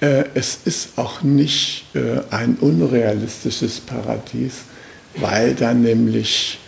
äh, 0.00 0.24
es 0.34 0.60
ist 0.64 0.96
auch 0.96 1.22
nicht 1.22 1.86
äh, 1.94 2.20
ein 2.30 2.56
unrealistisches 2.60 3.80
Paradies, 3.80 4.58
weil 5.16 5.54
da 5.54 5.74
nämlich 5.74 6.60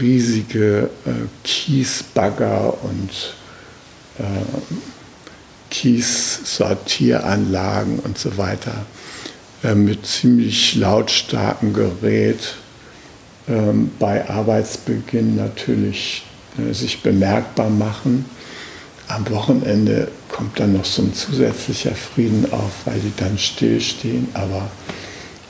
riesige 0.00 0.88
äh, 1.04 1.10
Kiesbagger 1.42 2.82
und 2.82 3.34
äh, 4.18 4.22
Kiessortieranlagen 5.70 7.98
und 7.98 8.16
so 8.16 8.38
weiter 8.38 8.86
äh, 9.62 9.74
mit 9.74 10.06
ziemlich 10.06 10.76
lautstarkem 10.76 11.74
Gerät 11.74 12.54
ähm, 13.48 13.90
bei 13.98 14.28
Arbeitsbeginn 14.28 15.36
natürlich 15.36 16.24
äh, 16.58 16.72
sich 16.72 17.02
bemerkbar 17.02 17.70
machen. 17.70 18.24
Am 19.08 19.28
Wochenende 19.30 20.08
kommt 20.30 20.58
dann 20.58 20.72
noch 20.72 20.84
so 20.84 21.02
ein 21.02 21.14
zusätzlicher 21.14 21.94
Frieden 21.94 22.50
auf, 22.52 22.72
weil 22.86 22.98
die 23.00 23.12
dann 23.16 23.38
stillstehen. 23.38 24.28
Aber 24.34 24.70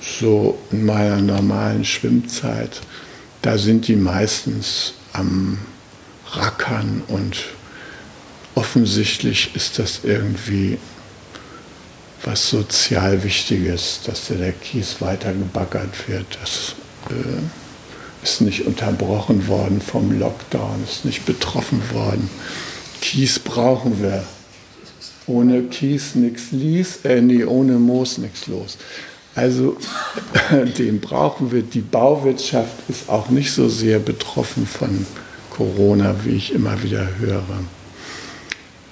so 0.01 0.59
in 0.71 0.85
meiner 0.85 1.21
normalen 1.21 1.85
Schwimmzeit, 1.85 2.81
da 3.43 3.59
sind 3.59 3.89
die 3.89 3.97
meistens 3.97 4.95
am 5.13 5.59
Rackern 6.33 7.03
und 7.09 7.45
offensichtlich 8.55 9.55
ist 9.55 9.79
das 9.79 10.01
irgendwie 10.03 10.79
was 12.25 12.49
sozial 12.49 13.23
Wichtiges, 13.23 14.01
dass 14.05 14.29
der 14.29 14.53
Kies 14.53 15.01
weiter 15.01 15.33
gebaggert 15.33 16.09
wird. 16.09 16.39
Das 16.41 16.75
äh, 17.11 17.43
ist 18.25 18.41
nicht 18.41 18.67
unterbrochen 18.67 19.47
worden 19.49 19.81
vom 19.81 20.19
Lockdown, 20.19 20.83
ist 20.83 21.05
nicht 21.05 21.27
betroffen 21.27 21.83
worden. 21.93 22.29
Kies 23.01 23.39
brauchen 23.39 24.03
wir. 24.03 24.25
Ohne 25.27 25.63
Kies 25.65 26.15
nichts 26.15 26.51
lies, 26.51 27.05
äh, 27.05 27.21
nee, 27.21 27.45
ohne 27.45 27.75
Moos 27.75 28.19
nichts 28.19 28.47
los. 28.47 28.79
Also 29.35 29.77
den 30.79 31.01
brauchen 31.01 31.53
wir. 31.53 31.63
Die 31.63 31.81
Bauwirtschaft 31.81 32.89
ist 32.89 33.09
auch 33.11 33.29
nicht 33.29 33.53
so 33.53 33.69
sehr 33.69 33.99
betroffen 33.99 34.67
von 34.67 35.07
Corona, 35.51 36.15
wie 36.25 36.37
ich 36.37 36.55
immer 36.55 36.83
wieder 36.83 37.07
höre. 37.19 37.61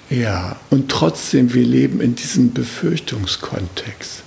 Ja, 0.09 0.57
und 0.69 0.89
trotzdem, 0.89 1.53
wir 1.55 1.65
leben 1.65 2.01
in 2.01 2.13
diesem 2.13 2.53
Befürchtungskontext. 2.53 4.21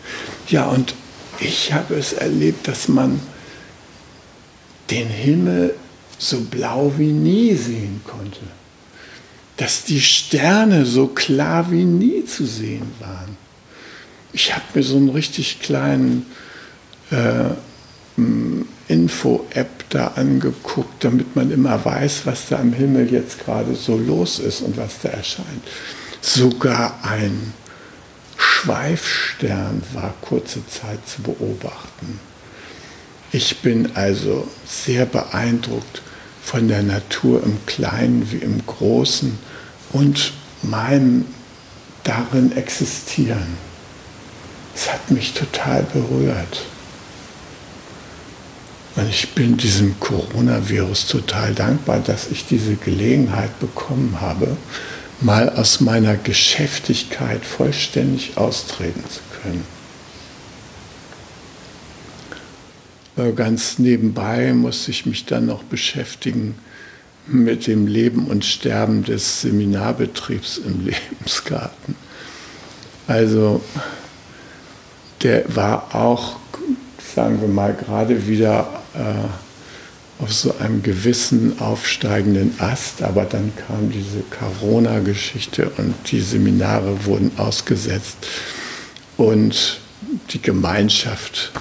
Ja, 0.49 0.67
und 0.67 0.95
ich 1.39 1.73
habe 1.73 1.95
es 1.95 2.13
erlebt, 2.13 2.67
dass 2.67 2.89
man 2.89 3.21
den 4.91 5.09
Himmel 5.09 5.75
so 6.19 6.41
blau 6.41 6.93
wie 6.97 7.13
nie 7.13 7.55
sehen 7.55 8.01
konnte. 8.05 8.41
Dass 9.57 9.85
die 9.85 10.01
Sterne 10.01 10.85
so 10.85 11.09
klar 11.09 11.71
wie 11.71 11.85
nie 11.85 12.25
zu 12.25 12.47
sehen 12.47 12.91
waren. 13.01 13.37
Ich 14.33 14.55
habe 14.55 14.65
mir 14.75 14.83
so 14.83 14.97
einen 14.97 15.09
richtig 15.09 15.61
kleinen 15.61 16.27
äh, 17.11 17.55
Info-App 18.89 19.85
da 19.91 20.09
angeguckt, 20.09 21.05
damit 21.05 21.37
man 21.37 21.51
immer 21.51 21.85
weiß, 21.85 22.23
was 22.25 22.49
da 22.49 22.59
am 22.59 22.73
Himmel 22.73 23.13
jetzt 23.13 23.45
gerade 23.45 23.75
so 23.75 23.97
los 23.97 24.39
ist 24.39 24.63
und 24.63 24.77
was 24.77 25.01
da 25.03 25.11
erscheint. 25.11 25.63
Sogar 26.21 26.99
ein 27.03 27.53
Schweifstern 28.37 29.83
war 29.93 30.15
kurze 30.21 30.67
Zeit 30.67 31.07
zu 31.07 31.23
beobachten. 31.23 32.21
Ich 33.33 33.59
bin 33.59 33.97
also 33.97 34.49
sehr 34.67 35.05
beeindruckt 35.07 36.03
von 36.43 36.69
der 36.69 36.83
Natur 36.83 37.43
im 37.43 37.59
Kleinen 37.67 38.31
wie 38.31 38.39
im 38.39 38.65
Großen 38.65 39.37
und 39.93 40.33
meinem 40.63 41.27
darin 42.05 42.57
existieren. 42.57 43.59
Es 44.75 44.93
hat 44.93 45.11
mich 45.11 45.33
total 45.33 45.83
berührt. 45.83 46.67
Und 48.95 49.11
ich 49.11 49.35
bin 49.35 49.57
diesem 49.57 49.99
Coronavirus 50.01 51.09
total 51.09 51.55
dankbar, 51.55 51.99
dass 51.99 52.31
ich 52.31 52.47
diese 52.47 52.77
Gelegenheit 52.77 53.59
bekommen 53.61 54.21
habe, 54.21 54.57
mal 55.21 55.51
aus 55.51 55.81
meiner 55.81 56.17
Geschäftigkeit 56.17 57.45
vollständig 57.45 58.37
austreten 58.37 59.05
zu 59.11 59.21
können. 59.43 59.65
Äh, 59.65 59.77
ganz 63.35 63.79
nebenbei 63.79 64.53
musste 64.53 64.91
ich 64.91 65.07
mich 65.07 65.25
dann 65.25 65.47
noch 65.47 65.63
beschäftigen 65.63 66.55
mit 67.27 67.67
dem 67.67 67.87
Leben 67.87 68.27
und 68.27 68.45
Sterben 68.45 69.05
des 69.05 69.41
Seminarbetriebs 69.41 70.59
im 70.59 70.85
Lebensgarten. 70.87 71.97
Also 73.07 73.63
der 75.23 75.45
war 75.55 75.95
auch, 75.95 76.37
sagen 77.15 77.41
wir 77.41 77.49
mal, 77.49 77.75
gerade 77.75 78.27
wieder 78.29 78.83
äh, 78.95 80.23
auf 80.23 80.33
so 80.33 80.57
einem 80.59 80.83
gewissen 80.83 81.59
aufsteigenden 81.59 82.55
Ast, 82.59 83.03
aber 83.03 83.25
dann 83.25 83.53
kam 83.67 83.91
diese 83.91 84.23
Corona-Geschichte 84.31 85.71
und 85.77 85.95
die 86.11 86.21
Seminare 86.21 87.05
wurden 87.05 87.33
ausgesetzt 87.37 88.17
und 89.17 89.81
die 90.31 90.41
Gemeinschaft 90.41 91.53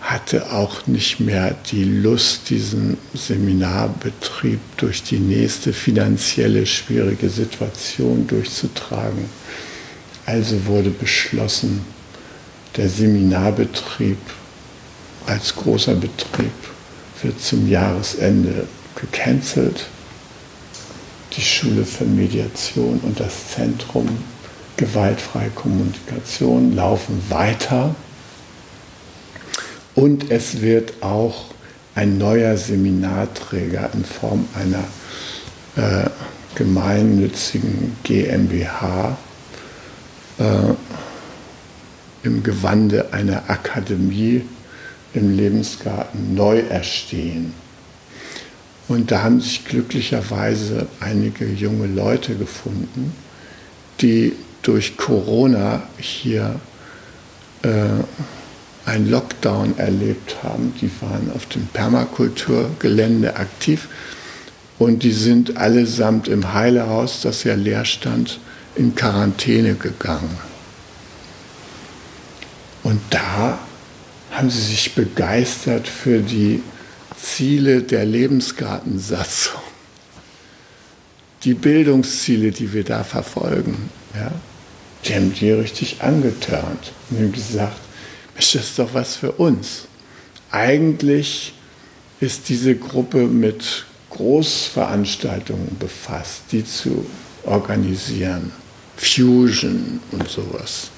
hatte 0.00 0.52
auch 0.52 0.86
nicht 0.86 1.20
mehr 1.20 1.56
die 1.70 1.84
Lust, 1.84 2.50
diesen 2.50 2.96
Seminarbetrieb 3.14 4.60
durch 4.76 5.02
die 5.02 5.18
nächste 5.18 5.72
finanzielle 5.72 6.66
schwierige 6.66 7.28
Situation 7.28 8.26
durchzutragen. 8.26 9.24
Also 10.24 10.66
wurde 10.66 10.90
beschlossen, 10.90 11.80
der 12.76 12.88
Seminarbetrieb 12.88 14.18
als 15.26 15.54
großer 15.54 15.94
Betrieb 15.94 16.52
wird 17.22 17.40
zum 17.40 17.68
Jahresende 17.68 18.66
gecancelt. 18.94 19.86
Die 21.36 21.42
Schule 21.42 21.84
für 21.84 22.04
Mediation 22.04 23.00
und 23.02 23.18
das 23.20 23.52
Zentrum 23.54 24.08
gewaltfreie 24.76 25.50
Kommunikation 25.50 26.74
laufen 26.74 27.20
weiter. 27.28 27.94
Und 29.98 30.30
es 30.30 30.60
wird 30.60 31.02
auch 31.02 31.46
ein 31.96 32.18
neuer 32.18 32.56
Seminarträger 32.56 33.90
in 33.92 34.04
Form 34.04 34.48
einer 34.54 34.84
äh, 35.74 36.08
gemeinnützigen 36.54 37.96
GmbH 38.04 39.18
äh, 40.38 40.44
im 42.22 42.44
Gewande 42.44 43.12
einer 43.12 43.50
Akademie 43.50 44.42
im 45.14 45.36
Lebensgarten 45.36 46.32
neu 46.32 46.60
erstehen. 46.60 47.52
Und 48.86 49.10
da 49.10 49.24
haben 49.24 49.40
sich 49.40 49.64
glücklicherweise 49.64 50.86
einige 51.00 51.44
junge 51.44 51.88
Leute 51.88 52.36
gefunden, 52.36 53.12
die 54.00 54.34
durch 54.62 54.96
Corona 54.96 55.82
hier 55.98 56.60
äh, 57.64 58.04
einen 58.88 59.10
Lockdown 59.10 59.78
erlebt 59.78 60.36
haben. 60.42 60.74
Die 60.80 60.90
waren 61.00 61.30
auf 61.34 61.46
dem 61.46 61.66
Permakulturgelände 61.66 63.36
aktiv 63.36 63.88
und 64.78 65.02
die 65.02 65.12
sind 65.12 65.56
allesamt 65.56 66.28
im 66.28 66.54
Heilehaus, 66.54 67.20
das 67.20 67.44
ja 67.44 67.54
leer 67.54 67.84
stand, 67.84 68.40
in 68.76 68.94
Quarantäne 68.94 69.74
gegangen. 69.74 70.38
Und 72.82 73.00
da 73.10 73.58
haben 74.30 74.50
sie 74.50 74.62
sich 74.62 74.94
begeistert 74.94 75.86
für 75.88 76.20
die 76.20 76.62
Ziele 77.20 77.82
der 77.82 78.04
Lebensgartensatzung, 78.04 79.60
die 81.44 81.54
Bildungsziele, 81.54 82.52
die 82.52 82.72
wir 82.72 82.84
da 82.84 83.04
verfolgen. 83.04 83.90
Ja? 84.14 84.30
Die 85.04 85.14
haben 85.14 85.34
die 85.34 85.50
richtig 85.50 86.00
angetörnt 86.00 86.92
und 87.10 87.32
gesagt, 87.32 87.87
ist 88.38 88.54
das 88.54 88.76
doch 88.76 88.94
was 88.94 89.16
für 89.16 89.32
uns. 89.32 89.86
Eigentlich 90.50 91.52
ist 92.20 92.48
diese 92.48 92.74
Gruppe 92.74 93.26
mit 93.26 93.84
Großveranstaltungen 94.10 95.76
befasst, 95.78 96.42
die 96.52 96.64
zu 96.64 97.06
organisieren. 97.44 98.52
Fusion 98.96 100.00
und 100.12 100.28
sowas. 100.28 100.90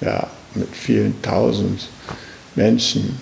Ja, 0.00 0.28
mit 0.54 0.68
vielen 0.74 1.20
tausend 1.22 1.88
Menschen. 2.54 3.18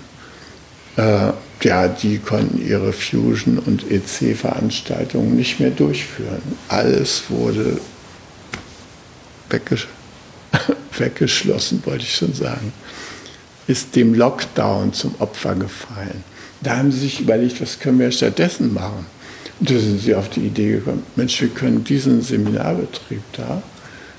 Äh, 0.97 1.33
ja, 1.63 1.89
die 1.89 2.19
konnten 2.19 2.67
ihre 2.67 2.93
Fusion- 2.93 3.59
und 3.59 3.91
EC-Veranstaltungen 3.91 5.37
nicht 5.37 5.61
mehr 5.61 5.71
durchführen. 5.71 6.43
Alles 6.69 7.25
wurde 7.29 7.81
weggesch 9.51 9.89
weggeschlossen, 10.99 11.83
wollte 11.85 12.05
ich 12.05 12.15
schon 12.15 12.35
sagen 12.35 12.73
ist 13.67 13.97
dem 13.97 14.15
Lockdown 14.15 14.93
zum 14.93 15.15
Opfer 15.19 15.55
gefallen. 15.55 16.25
Da 16.61 16.77
haben 16.77 16.93
sie 16.93 17.01
sich 17.01 17.21
überlegt, 17.21 17.61
was 17.61 17.79
können 17.79 17.99
wir 17.99 18.11
stattdessen 18.11 18.73
machen? 18.73 19.07
Und 19.59 19.71
da 19.71 19.79
sind 19.79 20.01
sie 20.01 20.15
auf 20.15 20.29
die 20.29 20.47
Idee 20.47 20.73
gekommen, 20.73 21.03
Mensch, 21.17 21.41
wir 21.41 21.49
können 21.49 21.85
diesen 21.85 22.23
Seminarbetrieb 22.23 23.23
da 23.33 23.63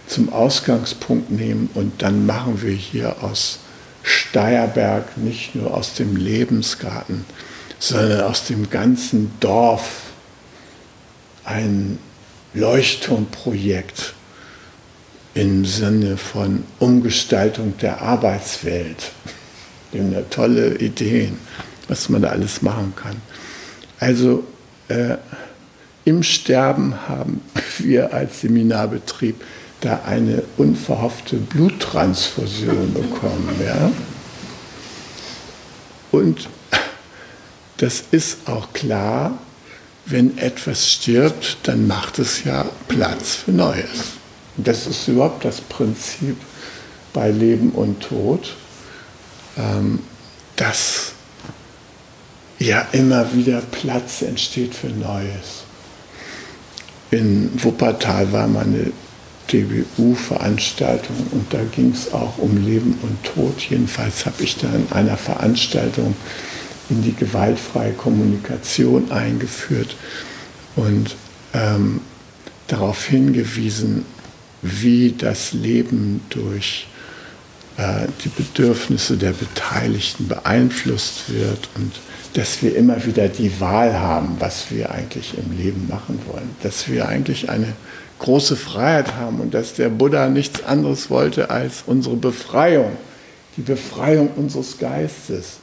zum 0.07 0.31
Ausgangspunkt 0.31 1.31
nehmen 1.31 1.69
und 1.73 2.01
dann 2.01 2.25
machen 2.25 2.61
wir 2.61 2.71
hier 2.71 3.23
aus 3.23 3.59
Steierberg 4.03 5.17
nicht 5.17 5.53
nur 5.53 5.73
aus 5.73 5.93
dem 5.93 6.15
Lebensgarten, 6.15 7.25
sondern 7.77 8.21
aus 8.21 8.45
dem 8.45 8.69
ganzen 8.69 9.31
Dorf 9.39 10.03
ein 11.43 11.99
Leuchtturmprojekt 12.53 14.13
im 15.33 15.65
Sinne 15.65 16.17
von 16.17 16.63
Umgestaltung 16.79 17.77
der 17.77 18.01
Arbeitswelt. 18.01 19.11
Ja 19.97 20.21
tolle 20.29 20.77
Ideen, 20.77 21.37
was 21.87 22.09
man 22.09 22.21
da 22.21 22.29
alles 22.29 22.61
machen 22.61 22.93
kann. 22.95 23.15
Also 23.99 24.43
äh, 24.87 25.17
im 26.05 26.23
Sterben 26.23 27.07
haben 27.07 27.41
wir 27.79 28.13
als 28.13 28.41
Seminarbetrieb 28.41 29.43
da 29.81 30.01
eine 30.05 30.43
unverhoffte 30.57 31.35
Bluttransfusion 31.37 32.93
bekommen. 32.93 33.49
Ja? 33.63 33.91
Und 36.11 36.47
das 37.77 38.03
ist 38.11 38.47
auch 38.47 38.73
klar, 38.73 39.37
wenn 40.05 40.37
etwas 40.37 40.89
stirbt, 40.89 41.57
dann 41.63 41.85
macht 41.85 42.19
es 42.19 42.43
ja 42.43 42.65
Platz 42.87 43.35
für 43.35 43.51
Neues. 43.51 44.13
Das 44.55 44.87
ist 44.87 45.07
überhaupt 45.07 45.43
das 45.43 45.61
Prinzip 45.61 46.37
bei 47.13 47.29
Leben 47.29 47.71
und 47.71 48.01
Tod, 48.01 48.55
ähm, 49.57 49.99
dass 50.55 51.13
ja 52.59 52.87
immer 52.91 53.33
wieder 53.33 53.61
Platz 53.61 54.21
entsteht 54.21 54.73
für 54.73 54.87
Neues. 54.87 55.63
In 57.11 57.51
Wuppertal 57.63 58.31
war 58.31 58.47
mal 58.47 58.63
eine 58.63 58.91
DBU-Veranstaltung 59.51 61.15
und 61.31 61.53
da 61.53 61.59
ging 61.63 61.91
es 61.91 62.11
auch 62.11 62.37
um 62.37 62.65
Leben 62.65 62.97
und 63.01 63.23
Tod. 63.23 63.61
Jedenfalls 63.61 64.25
habe 64.25 64.43
ich 64.43 64.57
da 64.57 64.67
in 64.67 64.87
einer 64.91 65.15
Veranstaltung 65.15 66.15
in 66.89 67.03
die 67.03 67.15
gewaltfreie 67.15 67.93
Kommunikation 67.93 69.11
eingeführt 69.11 69.95
und 70.75 71.15
ähm, 71.53 72.01
darauf 72.67 73.05
hingewiesen, 73.05 74.05
wie 74.61 75.13
das 75.17 75.53
Leben 75.53 76.21
durch 76.29 76.87
die 77.77 78.29
Bedürfnisse 78.29 79.17
der 79.17 79.33
Beteiligten 79.33 80.27
beeinflusst 80.27 81.31
wird 81.31 81.69
und 81.75 81.91
dass 82.33 82.61
wir 82.61 82.75
immer 82.75 83.05
wieder 83.05 83.27
die 83.29 83.59
Wahl 83.59 83.93
haben, 83.93 84.35
was 84.39 84.71
wir 84.71 84.91
eigentlich 84.91 85.35
im 85.37 85.57
Leben 85.57 85.87
machen 85.87 86.19
wollen, 86.27 86.55
dass 86.63 86.87
wir 86.87 87.07
eigentlich 87.07 87.49
eine 87.49 87.73
große 88.19 88.55
Freiheit 88.55 89.15
haben 89.15 89.39
und 89.39 89.53
dass 89.53 89.73
der 89.73 89.89
Buddha 89.89 90.27
nichts 90.27 90.63
anderes 90.63 91.09
wollte 91.09 91.49
als 91.49 91.83
unsere 91.85 92.15
Befreiung, 92.15 92.91
die 93.57 93.61
Befreiung 93.61 94.29
unseres 94.35 94.77
Geistes. 94.77 95.57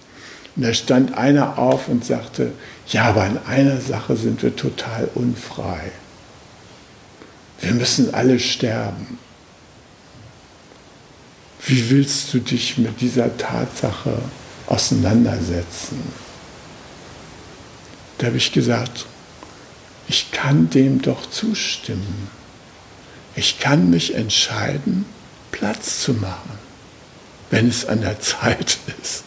Und 0.56 0.64
da 0.64 0.72
stand 0.72 1.18
einer 1.18 1.58
auf 1.58 1.88
und 1.88 2.04
sagte, 2.04 2.52
ja, 2.88 3.04
aber 3.06 3.26
in 3.26 3.38
einer 3.46 3.80
Sache 3.80 4.16
sind 4.16 4.42
wir 4.42 4.54
total 4.54 5.08
unfrei. 5.14 5.90
Wir 7.60 7.72
müssen 7.72 8.14
alle 8.14 8.38
sterben. 8.38 9.18
Wie 11.66 11.90
willst 11.90 12.34
du 12.34 12.40
dich 12.40 12.76
mit 12.78 13.00
dieser 13.00 13.36
Tatsache 13.36 14.18
auseinandersetzen? 14.66 16.02
Da 18.18 18.26
habe 18.26 18.36
ich 18.36 18.52
gesagt, 18.52 19.06
ich 20.08 20.30
kann 20.30 20.68
dem 20.70 21.00
doch 21.00 21.28
zustimmen. 21.30 22.28
Ich 23.36 23.58
kann 23.58 23.90
mich 23.90 24.14
entscheiden, 24.14 25.06
Platz 25.52 26.00
zu 26.00 26.12
machen, 26.12 26.58
wenn 27.50 27.68
es 27.68 27.86
an 27.86 28.02
der 28.02 28.20
Zeit 28.20 28.78
ist. 29.02 29.24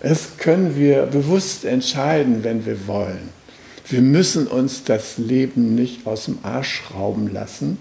Es 0.00 0.36
können 0.36 0.76
wir 0.76 1.06
bewusst 1.06 1.64
entscheiden, 1.64 2.42
wenn 2.42 2.66
wir 2.66 2.88
wollen. 2.88 3.28
Wir 3.88 4.00
müssen 4.00 4.48
uns 4.48 4.82
das 4.84 5.18
Leben 5.18 5.76
nicht 5.76 6.06
aus 6.06 6.24
dem 6.24 6.38
Arsch 6.42 6.82
schrauben 6.82 7.32
lassen, 7.32 7.78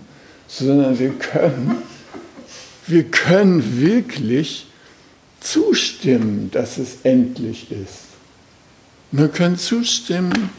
sondern 0.48 1.00
wir 1.00 1.12
können, 1.12 1.78
wir 2.92 3.06
können 3.06 3.82
wirklich 3.82 4.68
zustimmen, 5.40 6.52
dass 6.52 6.78
es 6.78 6.98
endlich 7.04 7.72
ist. 7.72 8.04
Wir 9.12 9.30
können 9.30 9.58
zustimmen, 9.58 10.50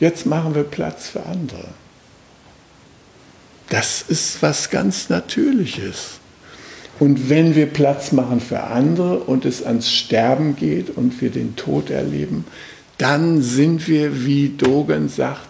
jetzt 0.00 0.24
machen 0.24 0.54
wir 0.54 0.64
Platz 0.64 1.08
für 1.08 1.26
andere. 1.26 1.68
Das 3.68 4.02
ist 4.08 4.42
was 4.42 4.70
ganz 4.70 5.08
Natürliches. 5.08 6.18
Und 6.98 7.28
wenn 7.28 7.54
wir 7.54 7.66
Platz 7.66 8.12
machen 8.12 8.40
für 8.40 8.62
andere 8.62 9.18
und 9.20 9.44
es 9.44 9.62
ans 9.64 9.90
Sterben 9.90 10.56
geht 10.56 10.90
und 10.90 11.20
wir 11.20 11.30
den 11.30 11.56
Tod 11.56 11.90
erleben, 11.90 12.44
dann 12.98 13.42
sind 13.42 13.88
wir, 13.88 14.24
wie 14.24 14.50
Dogen 14.50 15.08
sagt, 15.08 15.48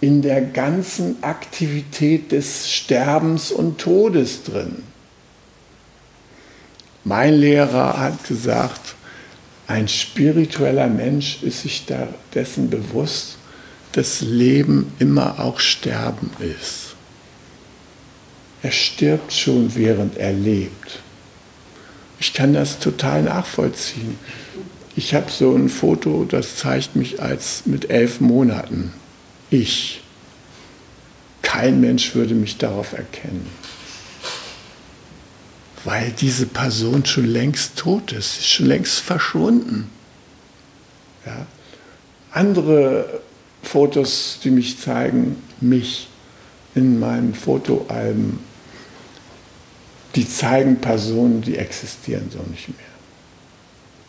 in 0.00 0.22
der 0.22 0.40
ganzen 0.40 1.22
Aktivität 1.22 2.32
des 2.32 2.70
Sterbens 2.70 3.52
und 3.52 3.78
Todes 3.78 4.42
drin. 4.42 4.89
Mein 7.04 7.34
Lehrer 7.34 7.98
hat 7.98 8.26
gesagt, 8.26 8.94
ein 9.66 9.88
spiritueller 9.88 10.88
Mensch 10.88 11.42
ist 11.42 11.62
sich 11.62 11.86
dessen 12.34 12.70
bewusst, 12.70 13.38
dass 13.92 14.20
Leben 14.20 14.92
immer 14.98 15.40
auch 15.40 15.60
Sterben 15.60 16.30
ist. 16.40 16.94
Er 18.62 18.72
stirbt 18.72 19.32
schon, 19.32 19.74
während 19.74 20.16
er 20.18 20.32
lebt. 20.32 21.00
Ich 22.18 22.34
kann 22.34 22.52
das 22.52 22.78
total 22.78 23.22
nachvollziehen. 23.22 24.18
Ich 24.94 25.14
habe 25.14 25.30
so 25.30 25.54
ein 25.54 25.70
Foto, 25.70 26.24
das 26.24 26.56
zeigt 26.56 26.94
mich 26.94 27.22
als 27.22 27.62
mit 27.64 27.88
elf 27.90 28.20
Monaten. 28.20 28.92
Ich. 29.48 30.02
Kein 31.40 31.80
Mensch 31.80 32.14
würde 32.14 32.34
mich 32.34 32.58
darauf 32.58 32.92
erkennen. 32.92 33.46
Weil 35.84 36.12
diese 36.12 36.46
Person 36.46 37.06
schon 37.06 37.26
längst 37.26 37.76
tot 37.76 38.12
ist, 38.12 38.38
ist 38.38 38.48
schon 38.48 38.66
längst 38.66 39.00
verschwunden. 39.00 39.90
Ja? 41.24 41.46
Andere 42.32 43.20
Fotos, 43.62 44.38
die 44.44 44.50
mich 44.50 44.78
zeigen, 44.78 45.42
mich 45.60 46.08
in 46.74 47.00
meinen 47.00 47.34
Fotoalben 47.34 48.38
die 50.14 50.28
zeigen 50.28 50.76
Personen, 50.80 51.42
die 51.42 51.56
existieren 51.56 52.30
so 52.30 52.38
nicht 52.50 52.68
mehr. 52.68 52.78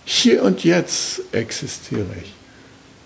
Hier 0.04 0.44
und 0.44 0.64
jetzt 0.64 1.22
existiere 1.32 2.08
ich. 2.22 2.34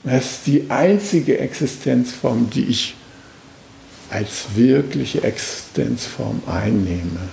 Das 0.03 0.25
ist 0.25 0.47
die 0.47 0.69
einzige 0.69 1.39
Existenzform, 1.39 2.49
die 2.49 2.65
ich 2.65 2.95
als 4.09 4.45
wirkliche 4.55 5.23
Existenzform 5.23 6.41
einnehme. 6.47 7.29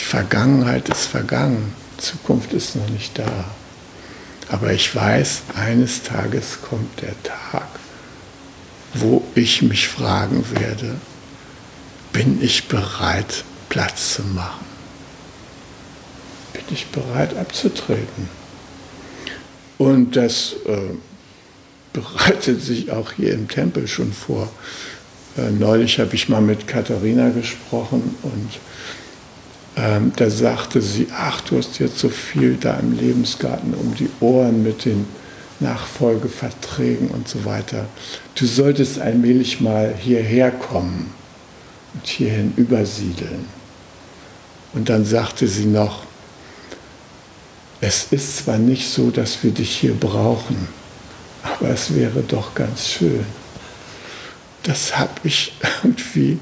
Die 0.00 0.04
Vergangenheit 0.04 0.88
ist 0.88 1.04
vergangen, 1.04 1.74
Zukunft 1.98 2.54
ist 2.54 2.74
noch 2.74 2.88
nicht 2.88 3.18
da. 3.18 3.44
Aber 4.48 4.72
ich 4.72 4.96
weiß, 4.96 5.42
eines 5.54 6.02
Tages 6.02 6.62
kommt 6.62 7.02
der 7.02 7.22
Tag, 7.22 7.68
wo 8.94 9.22
ich 9.34 9.60
mich 9.60 9.88
fragen 9.88 10.44
werde, 10.58 10.96
bin 12.12 12.42
ich 12.42 12.66
bereit, 12.66 13.44
Platz 13.68 14.14
zu 14.14 14.22
machen. 14.22 14.64
Bin 16.54 16.64
ich 16.70 16.86
bereit 16.86 17.36
abzutreten? 17.36 18.28
Und 19.76 20.16
das 20.16 20.54
äh, 20.66 20.94
bereitet 21.92 22.62
sich 22.62 22.90
auch 22.90 23.12
hier 23.12 23.34
im 23.34 23.48
Tempel 23.48 23.86
schon 23.86 24.12
vor. 24.12 24.50
Äh, 25.36 25.50
neulich 25.50 26.00
habe 26.00 26.14
ich 26.14 26.28
mal 26.28 26.40
mit 26.40 26.66
Katharina 26.66 27.28
gesprochen 27.28 28.16
und 28.22 28.58
ähm, 29.80 30.12
da 30.14 30.28
sagte 30.28 30.82
sie, 30.82 31.08
ach, 31.16 31.40
du 31.40 31.56
hast 31.56 31.78
jetzt 31.78 31.98
so 31.98 32.10
viel 32.10 32.56
da 32.56 32.74
im 32.74 32.92
Lebensgarten 32.92 33.72
um 33.72 33.94
die 33.94 34.10
Ohren 34.20 34.62
mit 34.62 34.84
den 34.84 35.06
Nachfolgeverträgen 35.58 37.08
und 37.08 37.28
so 37.28 37.44
weiter. 37.46 37.86
Du 38.34 38.46
solltest 38.46 38.98
allmählich 38.98 39.60
mal 39.60 39.94
hierher 39.98 40.50
kommen 40.50 41.14
und 41.94 42.06
hierhin 42.06 42.52
übersiedeln. 42.56 43.46
Und 44.74 44.90
dann 44.90 45.04
sagte 45.04 45.48
sie 45.48 45.66
noch, 45.66 46.04
es 47.80 48.08
ist 48.10 48.38
zwar 48.38 48.58
nicht 48.58 48.88
so, 48.88 49.10
dass 49.10 49.42
wir 49.42 49.50
dich 49.50 49.70
hier 49.70 49.94
brauchen, 49.94 50.68
aber 51.42 51.70
es 51.70 51.94
wäre 51.94 52.22
doch 52.22 52.54
ganz 52.54 52.86
schön. 52.86 53.24
Das 54.64 54.98
habe 54.98 55.12
ich 55.24 55.54
irgendwie 55.82 56.38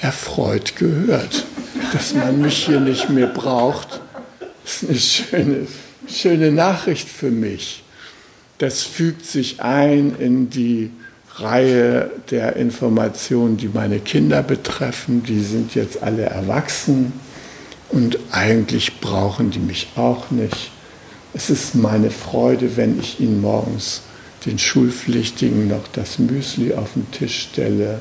erfreut 0.00 0.76
gehört, 0.76 1.44
dass 1.92 2.14
man 2.14 2.40
mich 2.40 2.66
hier 2.66 2.80
nicht 2.80 3.08
mehr 3.10 3.26
braucht. 3.26 4.00
Das 4.64 4.82
ist 4.82 5.32
eine 5.32 5.44
schöne, 5.44 5.66
schöne 6.08 6.52
Nachricht 6.52 7.08
für 7.08 7.30
mich. 7.30 7.82
Das 8.58 8.82
fügt 8.82 9.26
sich 9.26 9.60
ein 9.60 10.16
in 10.18 10.50
die 10.50 10.90
Reihe 11.34 12.10
der 12.30 12.56
Informationen, 12.56 13.56
die 13.56 13.68
meine 13.68 13.98
Kinder 14.00 14.42
betreffen. 14.42 15.22
Die 15.22 15.40
sind 15.40 15.74
jetzt 15.74 16.02
alle 16.02 16.22
erwachsen 16.22 17.12
und 17.90 18.18
eigentlich 18.30 19.00
brauchen 19.00 19.50
die 19.50 19.58
mich 19.58 19.88
auch 19.96 20.30
nicht. 20.30 20.70
Es 21.34 21.50
ist 21.50 21.74
meine 21.74 22.10
Freude, 22.10 22.76
wenn 22.76 22.98
ich 22.98 23.20
ihnen 23.20 23.42
morgens 23.42 24.02
den 24.46 24.58
Schulpflichtigen 24.58 25.68
noch 25.68 25.86
das 25.92 26.18
Müsli 26.18 26.72
auf 26.72 26.94
den 26.94 27.10
Tisch 27.10 27.48
stelle 27.50 28.00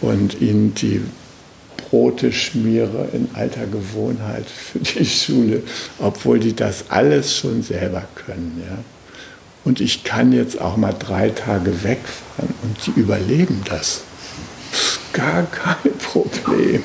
und 0.00 0.40
ihnen 0.40 0.74
die 0.74 1.00
Brote 1.88 2.32
schmiere 2.32 3.08
in 3.12 3.28
alter 3.34 3.66
Gewohnheit 3.66 4.46
für 4.46 4.80
die 4.80 5.06
Schule, 5.06 5.62
obwohl 5.98 6.40
die 6.40 6.54
das 6.54 6.90
alles 6.90 7.36
schon 7.36 7.62
selber 7.62 8.04
können. 8.14 8.62
Ja. 8.68 8.78
Und 9.64 9.80
ich 9.80 10.04
kann 10.04 10.32
jetzt 10.32 10.60
auch 10.60 10.76
mal 10.76 10.94
drei 10.96 11.30
Tage 11.30 11.82
wegfahren 11.84 12.54
und 12.62 12.80
sie 12.80 12.92
überleben 12.92 13.62
das. 13.68 14.02
gar 15.12 15.44
kein 15.44 15.96
Problem. 15.98 16.82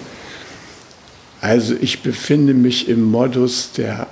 Also 1.42 1.76
ich 1.80 2.02
befinde 2.02 2.54
mich 2.54 2.88
im 2.88 3.02
Modus 3.04 3.72
der, 3.72 4.08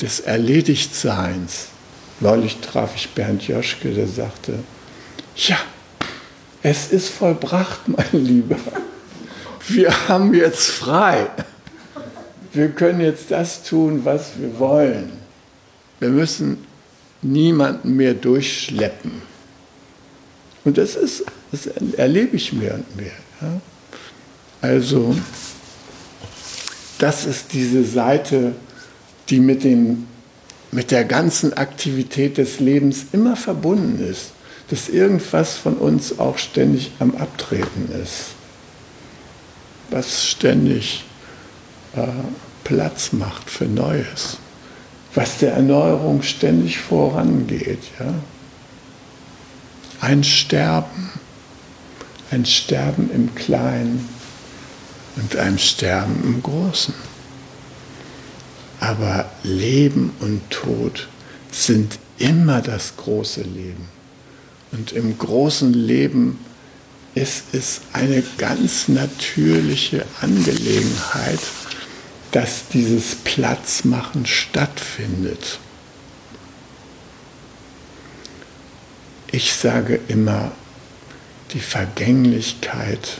des 0.00 0.20
Erledigtseins. 0.20 1.66
Neulich 2.20 2.58
traf 2.58 2.92
ich 2.94 3.10
Bernd 3.10 3.46
Joschke, 3.46 3.90
der 3.90 4.06
sagte, 4.06 4.60
ja, 5.36 5.58
es 6.62 6.92
ist 6.92 7.08
vollbracht, 7.08 7.88
mein 7.88 8.24
Lieber. 8.24 8.56
Wir 9.68 10.08
haben 10.08 10.32
jetzt 10.34 10.70
frei. 10.70 11.28
Wir 12.52 12.70
können 12.70 13.00
jetzt 13.00 13.30
das 13.30 13.62
tun, 13.62 14.00
was 14.04 14.30
wir 14.38 14.58
wollen. 14.58 15.12
Wir 16.00 16.08
müssen 16.08 16.66
niemanden 17.22 17.96
mehr 17.96 18.14
durchschleppen. 18.14 19.22
Und 20.64 20.78
das 20.78 20.96
ist, 20.96 21.24
das 21.52 21.66
erlebe 21.96 22.36
ich 22.36 22.52
mehr 22.52 22.74
und 22.74 22.96
mehr. 22.96 23.12
Ja? 23.40 23.60
Also, 24.60 25.14
das 26.98 27.26
ist 27.26 27.52
diese 27.52 27.84
Seite, 27.84 28.52
die 29.28 29.40
mit, 29.40 29.64
dem, 29.64 30.06
mit 30.72 30.90
der 30.90 31.04
ganzen 31.04 31.52
Aktivität 31.52 32.38
des 32.38 32.58
Lebens 32.58 33.06
immer 33.12 33.36
verbunden 33.36 34.04
ist. 34.08 34.32
Dass 34.70 34.88
irgendwas 34.88 35.56
von 35.56 35.76
uns 35.76 36.18
auch 36.18 36.38
ständig 36.38 36.92
am 36.98 37.14
Abtreten 37.16 37.88
ist. 38.02 38.37
Was 39.90 40.26
ständig 40.26 41.04
äh, 41.96 42.06
Platz 42.64 43.12
macht 43.12 43.48
für 43.50 43.64
Neues 43.64 44.38
was 45.14 45.38
der 45.38 45.54
Erneuerung 45.54 46.22
ständig 46.22 46.78
vorangeht. 46.78 47.82
Ja? 47.98 48.14
Ein 50.00 50.22
Sterben, 50.22 51.10
ein 52.30 52.46
Sterben 52.46 53.10
im 53.12 53.34
Kleinen 53.34 54.08
und 55.16 55.36
ein 55.36 55.58
Sterben 55.58 56.22
im 56.22 56.42
Großen. 56.42 56.94
Aber 58.80 59.28
Leben 59.42 60.12
und 60.20 60.48
Tod 60.50 61.08
sind 61.50 61.98
immer 62.18 62.62
das 62.62 62.96
große 62.96 63.42
Leben. 63.42 63.88
Und 64.70 64.92
im 64.92 65.18
großen 65.18 65.72
Leben 65.72 66.38
ist 67.18 67.44
es 67.52 67.80
eine 67.92 68.22
ganz 68.38 68.86
natürliche 68.86 70.06
Angelegenheit, 70.20 71.40
dass 72.30 72.68
dieses 72.72 73.16
Platzmachen 73.16 74.24
stattfindet. 74.24 75.58
Ich 79.32 79.52
sage 79.52 79.98
immer, 80.08 80.52
die 81.52 81.60
Vergänglichkeit, 81.60 83.18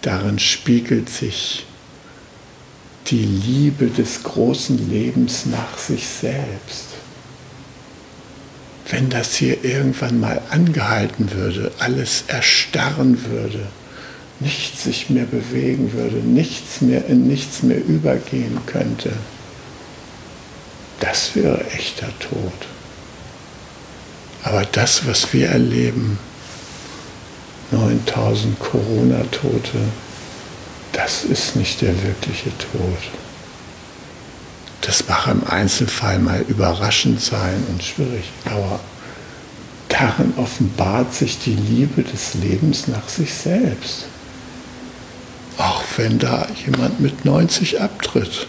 darin 0.00 0.38
spiegelt 0.38 1.08
sich 1.08 1.64
die 3.06 3.24
Liebe 3.24 3.86
des 3.86 4.22
großen 4.22 4.90
Lebens 4.90 5.46
nach 5.46 5.78
sich 5.78 6.06
selbst. 6.06 6.91
Wenn 8.92 9.08
das 9.08 9.34
hier 9.36 9.64
irgendwann 9.64 10.20
mal 10.20 10.42
angehalten 10.50 11.32
würde, 11.32 11.72
alles 11.78 12.24
erstarren 12.26 13.24
würde, 13.24 13.66
nichts 14.38 14.84
sich 14.84 15.08
mehr 15.08 15.24
bewegen 15.24 15.94
würde, 15.94 16.16
nichts 16.16 16.82
mehr 16.82 17.06
in 17.06 17.26
nichts 17.26 17.62
mehr 17.62 17.82
übergehen 17.82 18.58
könnte, 18.66 19.10
das 21.00 21.34
wäre 21.34 21.64
echter 21.70 22.08
Tod. 22.18 22.52
Aber 24.42 24.66
das, 24.66 25.06
was 25.06 25.32
wir 25.32 25.48
erleben, 25.48 26.18
9000 27.70 28.58
Corona-Tote, 28.60 29.78
das 30.92 31.24
ist 31.24 31.56
nicht 31.56 31.80
der 31.80 31.94
wirkliche 32.02 32.50
Tod. 32.58 33.21
Das 34.82 35.08
mag 35.08 35.28
im 35.28 35.46
Einzelfall 35.46 36.18
mal 36.18 36.44
überraschend 36.48 37.20
sein 37.20 37.62
und 37.70 37.82
schwierig, 37.82 38.24
aber 38.44 38.80
darin 39.88 40.34
offenbart 40.36 41.14
sich 41.14 41.38
die 41.38 41.54
Liebe 41.54 42.02
des 42.02 42.34
Lebens 42.34 42.88
nach 42.88 43.08
sich 43.08 43.32
selbst. 43.32 44.06
Auch 45.56 45.84
wenn 45.96 46.18
da 46.18 46.48
jemand 46.66 47.00
mit 47.00 47.24
90 47.24 47.80
abtritt. 47.80 48.48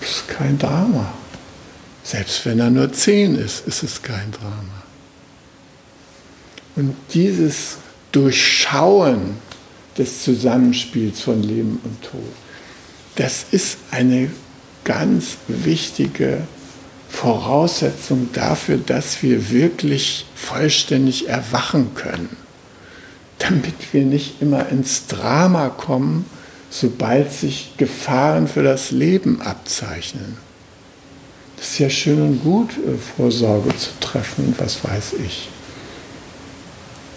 Das 0.00 0.10
ist 0.10 0.28
kein 0.28 0.58
Drama. 0.58 1.14
Selbst 2.02 2.44
wenn 2.44 2.60
er 2.60 2.68
nur 2.68 2.92
10 2.92 3.36
ist, 3.36 3.66
ist 3.66 3.82
es 3.82 4.02
kein 4.02 4.30
Drama. 4.32 4.82
Und 6.76 6.94
dieses 7.14 7.78
Durchschauen 8.12 9.36
des 9.96 10.24
Zusammenspiels 10.24 11.22
von 11.22 11.42
Leben 11.42 11.80
und 11.84 12.02
Tod, 12.02 12.20
das 13.14 13.46
ist 13.50 13.78
eine 13.90 14.28
ganz 14.84 15.36
wichtige 15.48 16.42
Voraussetzung 17.08 18.30
dafür, 18.32 18.78
dass 18.78 19.22
wir 19.22 19.50
wirklich 19.50 20.26
vollständig 20.34 21.28
erwachen 21.28 21.94
können 21.94 22.36
damit 23.38 23.92
wir 23.92 24.04
nicht 24.04 24.40
immer 24.40 24.68
ins 24.68 25.06
Drama 25.06 25.68
kommen, 25.68 26.24
sobald 26.70 27.32
sich 27.32 27.74
Gefahren 27.76 28.48
für 28.48 28.62
das 28.62 28.90
Leben 28.90 29.40
abzeichnen. 29.42 30.38
Das 31.56 31.70
ist 31.70 31.78
ja 31.78 31.90
schön 31.90 32.20
und 32.20 32.42
gut, 32.42 32.70
äh, 32.72 32.96
Vorsorge 33.16 33.76
zu 33.76 33.90
treffen, 34.00 34.54
was 34.58 34.82
weiß 34.84 35.14
ich. 35.24 35.48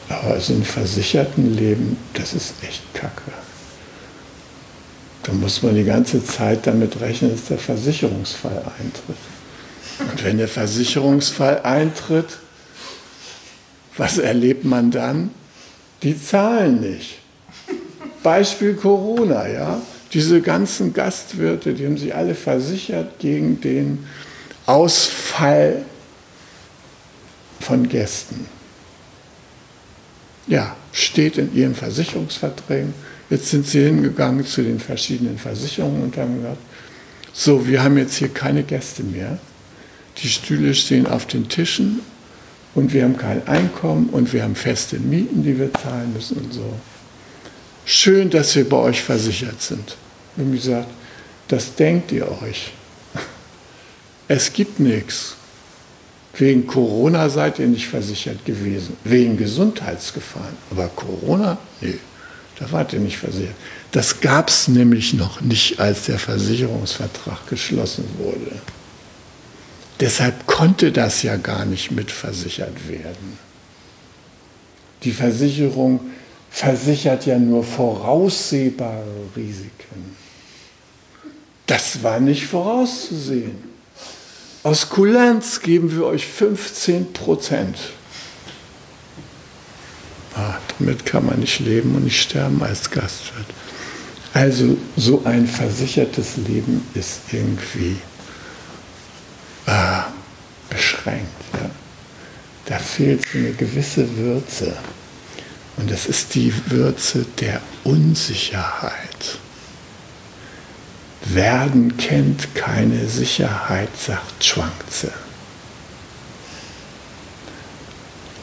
Aber 0.10 0.39
so 0.39 0.53
ein 0.53 0.63
versicherten 0.63 1.56
Leben, 1.56 1.97
das 2.13 2.34
ist 2.34 2.53
echt 2.62 2.82
Kacke. 2.93 3.32
Da 5.28 5.34
muss 5.34 5.62
man 5.62 5.76
die 5.76 5.84
ganze 5.84 6.26
Zeit 6.26 6.66
damit 6.66 7.00
rechnen, 7.00 7.32
dass 7.32 7.46
der 7.46 7.60
Versicherungsfall 7.60 8.63
eintritt. 8.80 9.18
Und 10.00 10.24
wenn 10.24 10.38
der 10.40 10.48
Versicherungsfall 10.48 11.62
eintritt, 11.62 12.40
was 13.96 14.18
erlebt 14.18 14.66
man 14.66 14.90
dann? 14.90 15.32
die 16.04 16.20
zahlen 16.20 16.80
nicht. 16.80 17.20
Beispiel 18.24 18.76
Corona, 18.76 19.48
ja. 19.48 19.82
Diese 20.13 20.42
ganzen 20.42 20.94
Gastwirte, 20.94 21.74
die 21.74 21.86
haben 21.86 21.98
sich 21.98 22.16
alle 22.16 22.34
versichert 22.34 23.20
gegen 23.20 23.60
den 23.60 24.08
Ausfall 24.66 25.84
von 27.60 27.90
Gästen. 27.90 28.48
Ja, 30.48 30.76
steht 30.94 31.38
in 31.38 31.54
ihren 31.54 31.76
Versicherungsverträgen. 31.76 32.94
Jetzt 33.30 33.50
sind 33.50 33.68
sie 33.68 33.84
hingegangen 33.84 34.46
zu 34.46 34.63
den 34.63 34.80
verschiedenen 34.80 35.38
Versicherungen 35.38 36.04
und 36.04 36.18
haben 36.18 36.38
gesagt, 36.38 36.62
so, 37.34 37.68
wir 37.68 37.84
haben 37.84 37.98
jetzt 37.98 38.16
hier 38.16 38.30
keine 38.30 38.63
Gäste 38.63 39.04
mehr. 39.04 39.38
Die 40.18 40.30
Stühle 40.30 40.74
stehen 40.74 41.06
auf 41.06 41.26
den 41.28 41.50
Tischen 41.50 42.00
und 42.74 42.94
wir 42.94 43.04
haben 43.04 43.18
kein 43.18 43.46
Einkommen 43.48 44.10
und 44.10 44.34
wir 44.34 44.44
haben 44.44 44.56
feste 44.56 44.98
Mieten, 45.00 45.44
die 45.44 45.60
wir 45.60 45.72
zahlen 45.74 46.13
müssen 46.13 46.38
und 46.38 46.54
so. 46.54 46.74
Schön, 47.86 48.30
dass 48.30 48.56
wir 48.56 48.68
bei 48.68 48.78
euch 48.78 49.04
versichert 49.04 49.62
sind. 49.62 49.98
Und 50.36 50.52
wie 50.52 50.58
gesagt, 50.58 50.90
das 51.48 51.76
denkt 51.76 52.12
ihr 52.12 52.28
euch. 52.42 52.72
Es 54.28 54.52
gibt 54.52 54.80
nichts. 54.80 55.36
Wegen 56.36 56.68
Corona 56.68 57.30
seid 57.30 57.60
ihr 57.60 57.68
nicht 57.68 57.88
versichert 57.88 58.46
gewesen. 58.46 58.98
Wegen 59.04 59.38
Gesundheitsgefahren. 59.38 60.56
Aber 60.70 60.88
Corona, 60.90 61.58
nee, 61.82 61.98
da 62.60 62.72
wart 62.72 62.93
ihr 62.93 63.00
nicht 63.00 63.17
versichert. 63.17 63.56
Das 63.91 64.20
gab 64.22 64.50
es 64.50 64.67
nämlich 64.67 65.13
noch 65.13 65.41
nicht, 65.41 65.80
als 65.80 66.06
der 66.06 66.20
Versicherungsvertrag 66.20 67.48
geschlossen 67.48 68.06
wurde. 68.17 68.52
Deshalb 70.00 70.46
konnte 70.46 70.91
das 70.91 71.24
ja 71.24 71.38
gar 71.38 71.65
nicht 71.65 71.91
mitversichert 71.91 72.88
werden. 72.88 73.38
Die 75.04 75.12
Versicherung 75.12 76.00
versichert 76.50 77.26
ja 77.26 77.38
nur 77.38 77.63
voraussehbare 77.63 79.06
Risiken. 79.36 80.15
Das 81.65 82.02
war 82.02 82.20
nicht 82.20 82.46
vorauszusehen. 82.46 83.58
Aus 84.63 84.89
Kulanz 84.89 85.62
geben 85.62 85.96
wir 85.96 86.06
euch 86.06 86.26
15 86.26 87.13
Prozent. 87.13 87.78
Mit 90.80 91.06
kann 91.06 91.26
man 91.26 91.39
nicht 91.39 91.60
leben 91.60 91.95
und 91.95 92.04
nicht 92.04 92.21
sterben 92.21 92.62
als 92.63 92.89
Gastwirt. 92.89 93.45
Also 94.34 94.78
so 94.95 95.23
ein 95.26 95.47
versichertes 95.47 96.38
Leben 96.38 96.86
ist 96.93 97.21
irgendwie 97.32 97.97
äh, 99.65 100.02
beschränkt. 100.69 101.32
Ja. 101.54 101.69
Da 102.65 102.80
fehlt 102.80 103.23
eine 103.34 103.52
gewisse 103.54 104.17
Würze. 104.17 104.76
Und 105.78 105.91
das 105.91 106.06
ist 106.08 106.36
die 106.36 106.54
Würze 106.69 107.26
der 107.39 107.62
Unsicherheit. 107.84 109.38
Werden 111.23 111.97
kennt 111.97 112.56
keine 112.56 113.08
Sicherheit, 113.08 113.89
sagt 113.97 114.43
Schwankze. 114.43 115.12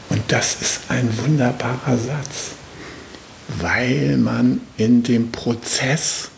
Und 0.09 0.14
das 0.27 0.61
ist 0.61 0.81
ein 0.89 1.09
wunderbarer 1.19 1.97
Satz, 1.97 2.51
weil 3.59 4.17
man 4.17 4.61
in 4.77 5.03
dem 5.03 5.31
Prozess 5.31 6.29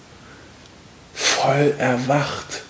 voll 1.14 1.74
erwacht 1.78 2.64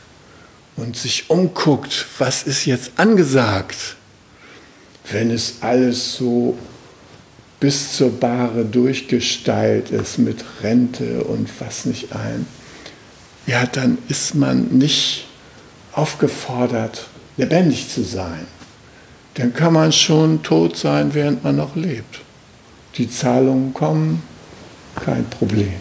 und 0.75 0.95
sich 0.95 1.29
umguckt, 1.29 2.05
was 2.17 2.43
ist 2.43 2.65
jetzt 2.65 2.91
angesagt, 2.97 3.95
wenn 5.11 5.31
es 5.31 5.55
alles 5.61 6.15
so 6.15 6.57
bis 7.59 7.93
zur 7.93 8.11
Bahre 8.11 8.63
durchgestylt 8.65 9.89
ist 9.89 10.19
mit 10.19 10.43
Rente 10.61 11.23
und 11.23 11.49
was 11.59 11.85
nicht 11.85 12.13
ein, 12.15 12.45
ja, 13.47 13.65
dann 13.65 13.97
ist 14.09 14.35
man 14.35 14.67
nicht 14.77 15.25
aufgefordert, 15.93 17.07
lebendig 17.37 17.89
zu 17.89 18.03
sein. 18.03 18.45
Dann 19.37 19.53
kann 19.53 19.73
man 19.73 19.91
schon 19.91 20.41
tot 20.41 20.77
sein, 20.77 21.13
während 21.13 21.43
man 21.43 21.57
noch 21.57 21.75
lebt. 21.75 22.21
Die 22.95 23.07
Zahlungen 23.07 23.71
kommen, 23.71 24.23
kein 24.95 25.29
Problem. 25.29 25.73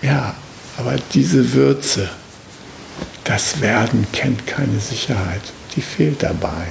Ja, 0.00 0.34
aber 0.78 0.96
diese 1.12 1.52
Würze, 1.52 2.08
das 3.24 3.60
Werden 3.60 4.06
kennt 4.12 4.46
keine 4.46 4.80
Sicherheit, 4.80 5.42
die 5.76 5.82
fehlt 5.82 6.22
dabei. 6.22 6.68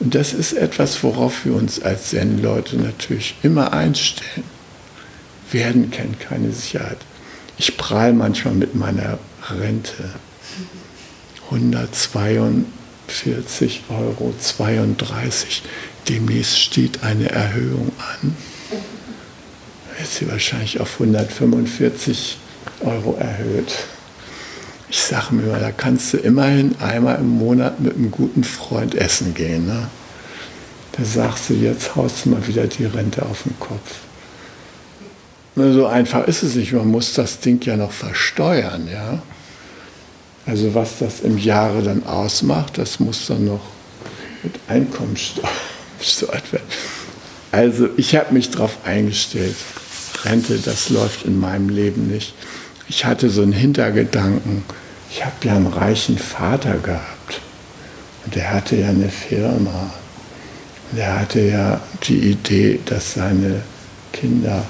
Und 0.00 0.16
das 0.16 0.32
ist 0.32 0.54
etwas, 0.54 1.04
worauf 1.04 1.44
wir 1.44 1.54
uns 1.54 1.80
als 1.80 2.10
Zen-Leute 2.10 2.76
natürlich 2.76 3.36
immer 3.44 3.72
einstellen. 3.72 4.42
Werden 5.52 5.92
kennt 5.92 6.18
keine 6.18 6.50
Sicherheit. 6.50 6.98
Ich 7.56 7.76
prall 7.76 8.12
manchmal 8.12 8.54
mit 8.54 8.74
meiner 8.74 9.20
Rente. 9.48 10.10
142 13.08 13.84
Euro 13.88 14.34
32. 14.38 15.62
Demnächst 16.08 16.58
steht 16.58 17.02
eine 17.02 17.30
Erhöhung 17.30 17.92
an. 17.98 18.36
Wird 19.96 20.08
sie 20.08 20.30
wahrscheinlich 20.30 20.80
auf 20.80 21.00
145 21.00 22.38
Euro 22.80 23.16
erhöht. 23.18 23.74
Ich 24.90 25.00
sage 25.00 25.34
mir 25.34 25.50
mal, 25.50 25.60
da 25.60 25.72
kannst 25.72 26.12
du 26.12 26.18
immerhin 26.18 26.76
einmal 26.80 27.16
im 27.16 27.28
Monat 27.28 27.80
mit 27.80 27.94
einem 27.94 28.10
guten 28.10 28.44
Freund 28.44 28.94
essen 28.94 29.34
gehen. 29.34 29.66
Ne? 29.66 29.88
Da 30.92 31.04
sagst 31.04 31.50
du, 31.50 31.54
jetzt 31.54 31.96
haust 31.96 32.24
du 32.24 32.30
mal 32.30 32.46
wieder 32.46 32.66
die 32.66 32.84
Rente 32.84 33.22
auf 33.22 33.42
den 33.44 33.58
Kopf. 33.58 34.00
So 35.56 35.86
einfach 35.86 36.26
ist 36.26 36.42
es 36.42 36.56
nicht. 36.56 36.72
Man 36.72 36.88
muss 36.88 37.14
das 37.14 37.40
Ding 37.40 37.62
ja 37.64 37.76
noch 37.76 37.92
versteuern. 37.92 38.88
Ja? 38.92 39.22
Also 40.46 40.74
was 40.74 40.98
das 40.98 41.20
im 41.20 41.38
Jahre 41.38 41.82
dann 41.82 42.04
ausmacht, 42.06 42.78
das 42.78 43.00
muss 43.00 43.26
dann 43.26 43.46
noch 43.46 43.62
mit 44.42 44.54
Einkommensteuer 44.68 45.42
werden. 46.50 46.66
Also 47.50 47.88
ich 47.96 48.14
habe 48.14 48.34
mich 48.34 48.50
darauf 48.50 48.78
eingestellt. 48.84 49.56
Rente, 50.24 50.58
das 50.58 50.90
läuft 50.90 51.24
in 51.24 51.38
meinem 51.38 51.68
Leben 51.68 52.08
nicht. 52.08 52.34
Ich 52.88 53.04
hatte 53.04 53.30
so 53.30 53.42
einen 53.42 53.52
Hintergedanken, 53.52 54.64
ich 55.10 55.24
habe 55.24 55.34
ja 55.44 55.54
einen 55.54 55.66
reichen 55.66 56.18
Vater 56.18 56.78
gehabt 56.78 57.40
und 58.24 58.34
der 58.34 58.52
hatte 58.52 58.76
ja 58.76 58.88
eine 58.88 59.08
Firma. 59.08 59.92
Und 60.90 60.98
er 60.98 61.20
hatte 61.20 61.40
ja 61.40 61.80
die 62.02 62.30
Idee, 62.30 62.80
dass 62.84 63.14
seine 63.14 63.62
Kinder 64.12 64.64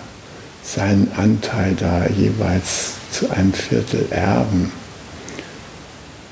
seinen 0.62 1.10
Anteil 1.16 1.74
da 1.74 2.06
jeweils 2.06 2.92
zu 3.10 3.30
einem 3.30 3.52
Viertel 3.52 4.06
erben. 4.10 4.72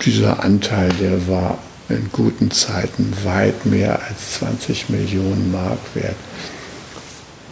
Dieser 0.04 0.42
Anteil, 0.42 0.88
der 1.00 1.28
war 1.28 1.58
in 1.88 2.08
guten 2.10 2.50
Zeiten 2.50 3.12
weit 3.22 3.66
mehr 3.66 4.00
als 4.08 4.38
20 4.38 4.88
Millionen 4.88 5.52
Mark 5.52 5.78
wert. 5.94 6.16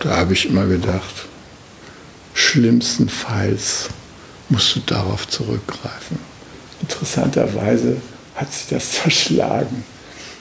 Da 0.00 0.16
habe 0.16 0.32
ich 0.32 0.48
immer 0.48 0.66
gedacht, 0.66 1.26
schlimmstenfalls 2.34 3.90
musst 4.48 4.74
du 4.74 4.80
darauf 4.80 5.28
zurückgreifen. 5.28 6.18
Interessanterweise 6.80 7.98
hat 8.34 8.52
sich 8.52 8.68
das 8.68 8.92
zerschlagen. 9.02 9.84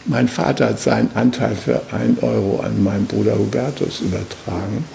Mein 0.06 0.28
Vater 0.28 0.70
hat 0.70 0.80
seinen 0.80 1.12
Anteil 1.14 1.56
für 1.56 1.82
1 1.92 2.24
Euro 2.24 2.62
an 2.62 2.84
meinen 2.84 3.06
Bruder 3.06 3.38
Hubertus 3.38 4.00
übertragen. 4.00 4.86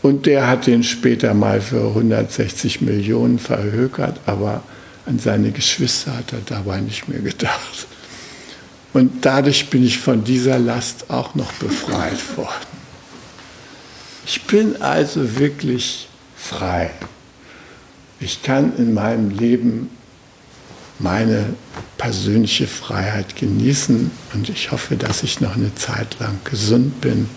Und 0.00 0.24
der 0.24 0.46
hat 0.46 0.66
den 0.66 0.82
später 0.82 1.34
mal 1.34 1.60
für 1.60 1.88
160 1.88 2.80
Millionen 2.80 3.38
verhökert, 3.38 4.18
aber 4.24 4.62
an 5.10 5.18
seine 5.18 5.50
Geschwister 5.50 6.16
hat 6.16 6.32
er 6.32 6.40
dabei 6.46 6.80
nicht 6.80 7.08
mehr 7.08 7.18
gedacht. 7.18 7.88
Und 8.92 9.24
dadurch 9.24 9.68
bin 9.68 9.84
ich 9.84 9.98
von 9.98 10.22
dieser 10.22 10.58
Last 10.58 11.10
auch 11.10 11.34
noch 11.34 11.52
befreit 11.54 12.36
worden. 12.36 12.70
Ich 14.24 14.42
bin 14.44 14.80
also 14.80 15.36
wirklich 15.36 16.08
frei. 16.36 16.92
Ich 18.20 18.42
kann 18.42 18.76
in 18.76 18.94
meinem 18.94 19.30
Leben 19.30 19.90
meine 21.00 21.54
persönliche 21.98 22.68
Freiheit 22.68 23.34
genießen 23.34 24.10
und 24.34 24.48
ich 24.48 24.70
hoffe, 24.70 24.96
dass 24.96 25.22
ich 25.24 25.40
noch 25.40 25.56
eine 25.56 25.74
Zeit 25.74 26.18
lang 26.20 26.38
gesund 26.44 27.00
bin, 27.00 27.28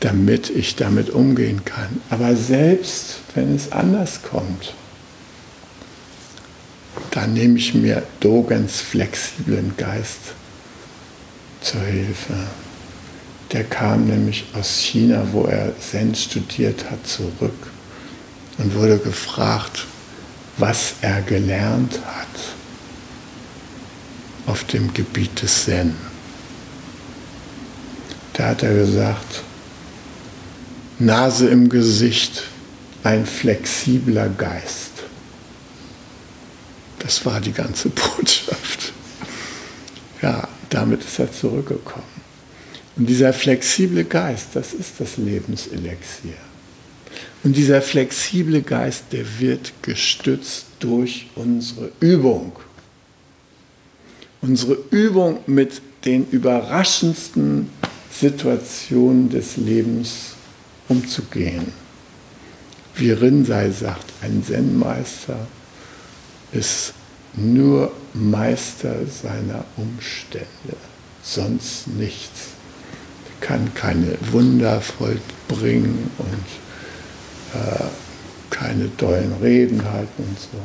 damit 0.00 0.48
ich 0.48 0.76
damit 0.76 1.10
umgehen 1.10 1.64
kann. 1.64 2.00
Aber 2.08 2.36
selbst 2.36 3.20
wenn 3.34 3.54
es 3.54 3.70
anders 3.72 4.22
kommt, 4.22 4.74
dann 7.10 7.34
nehme 7.34 7.58
ich 7.58 7.74
mir 7.74 8.02
Dogens 8.20 8.80
flexiblen 8.80 9.74
Geist 9.76 10.34
zur 11.60 11.82
Hilfe. 11.82 12.34
Der 13.52 13.64
kam 13.64 14.06
nämlich 14.06 14.44
aus 14.54 14.78
China, 14.78 15.26
wo 15.32 15.44
er 15.44 15.72
Zen 15.78 16.14
studiert 16.14 16.90
hat, 16.90 17.06
zurück 17.06 17.70
und 18.58 18.74
wurde 18.74 18.98
gefragt, 18.98 19.86
was 20.56 20.94
er 21.00 21.22
gelernt 21.22 21.98
hat 22.04 22.26
auf 24.46 24.64
dem 24.64 24.92
Gebiet 24.94 25.42
des 25.42 25.64
Zen. 25.64 25.94
Da 28.34 28.48
hat 28.48 28.62
er 28.62 28.74
gesagt, 28.74 29.42
Nase 30.98 31.48
im 31.48 31.68
Gesicht, 31.68 32.44
ein 33.02 33.26
flexibler 33.26 34.28
Geist. 34.28 34.89
Das 37.00 37.26
war 37.26 37.40
die 37.40 37.52
ganze 37.52 37.88
Botschaft. 37.90 38.92
Ja, 40.22 40.48
damit 40.68 41.04
ist 41.04 41.18
er 41.18 41.32
zurückgekommen. 41.32 42.20
Und 42.96 43.06
dieser 43.06 43.32
flexible 43.32 44.04
Geist, 44.04 44.48
das 44.54 44.72
ist 44.72 44.92
das 44.98 45.16
Lebenselixier. 45.16 46.34
Und 47.42 47.56
dieser 47.56 47.80
flexible 47.80 48.62
Geist, 48.62 49.04
der 49.12 49.24
wird 49.38 49.72
gestützt 49.82 50.66
durch 50.78 51.28
unsere 51.34 51.90
Übung. 52.00 52.52
Unsere 54.42 54.78
Übung 54.90 55.40
mit 55.46 55.80
den 56.04 56.28
überraschendsten 56.30 57.70
Situationen 58.12 59.30
des 59.30 59.56
Lebens 59.56 60.34
umzugehen. 60.88 61.72
Wie 62.96 63.12
Rinzai 63.12 63.70
sagt, 63.70 64.12
ein 64.20 64.42
Zen-Meister 64.44 65.46
ist 66.52 66.92
nur 67.34 67.92
Meister 68.14 68.94
seiner 69.06 69.64
Umstände, 69.76 70.46
sonst 71.22 71.88
nichts. 71.88 72.48
Er 73.40 73.46
kann 73.46 73.72
keine 73.74 74.16
Wunder 74.32 74.80
vollbringen 74.80 76.10
und 76.18 77.60
äh, 77.60 77.84
keine 78.50 78.94
tollen 78.96 79.32
Reden 79.40 79.82
halten 79.84 80.22
und 80.22 80.38
so. 80.38 80.58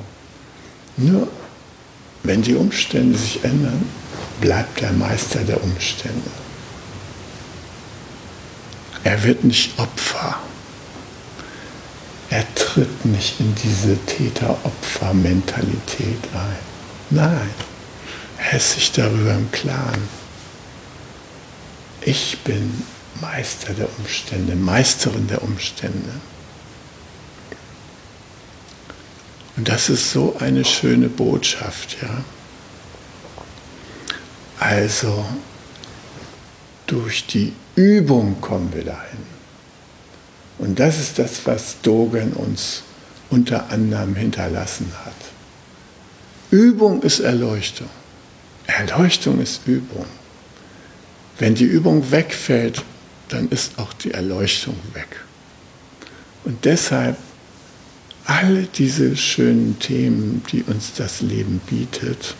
Nur 0.97 1.27
wenn 2.23 2.41
die 2.41 2.55
Umstände 2.55 3.17
sich 3.17 3.43
ändern, 3.43 3.87
bleibt 4.41 4.81
der 4.81 4.91
Meister 4.93 5.39
der 5.41 5.63
Umstände. 5.63 6.31
Er 9.03 9.23
wird 9.23 9.43
nicht 9.43 9.77
Opfer. 9.77 10.39
Er 12.29 12.45
tritt 12.55 13.05
nicht 13.05 13.39
in 13.39 13.55
diese 13.55 13.97
Täter-Opfer-Mentalität 14.05 16.19
ein. 16.33 16.57
Nein, 17.11 17.49
er 18.37 18.57
ist 18.57 18.71
sich 18.71 18.91
darüber 18.91 19.33
im 19.33 19.51
Klaren. 19.51 20.09
Ich 22.01 22.39
bin 22.39 22.83
Meister 23.21 23.73
der 23.73 23.87
Umstände, 23.97 24.55
Meisterin 24.55 25.27
der 25.27 25.43
Umstände. 25.43 26.09
Und 29.55 29.69
das 29.69 29.89
ist 29.89 30.11
so 30.11 30.35
eine 30.39 30.65
schöne 30.65 31.07
Botschaft, 31.07 31.97
ja. 32.01 32.23
Also, 34.59 35.25
durch 36.87 37.27
die 37.27 37.53
Übung 37.75 38.41
kommen 38.41 38.73
wir 38.73 38.83
dahin. 38.83 39.34
Und 40.57 40.79
das 40.79 40.99
ist 40.99 41.19
das, 41.19 41.45
was 41.45 41.81
Dogen 41.81 42.33
uns 42.33 42.83
unter 43.29 43.69
anderem 43.69 44.15
hinterlassen 44.15 44.91
hat. 45.03 45.13
Übung 46.51 47.01
ist 47.01 47.19
Erleuchtung. 47.19 47.89
Erleuchtung 48.67 49.41
ist 49.41 49.61
Übung. 49.65 50.05
Wenn 51.37 51.55
die 51.55 51.65
Übung 51.65 52.11
wegfällt, 52.11 52.83
dann 53.29 53.49
ist 53.49 53.77
auch 53.77 53.93
die 53.93 54.11
Erleuchtung 54.11 54.75
weg. 54.93 55.07
Und 56.45 56.63
deshalb 56.65 57.17
alle 58.25 58.63
diese 58.63 59.17
schönen 59.17 59.77
Themen, 59.79 60.43
die 60.51 60.63
uns 60.63 60.93
das 60.93 61.21
Leben 61.21 61.59
bietet, 61.67 62.35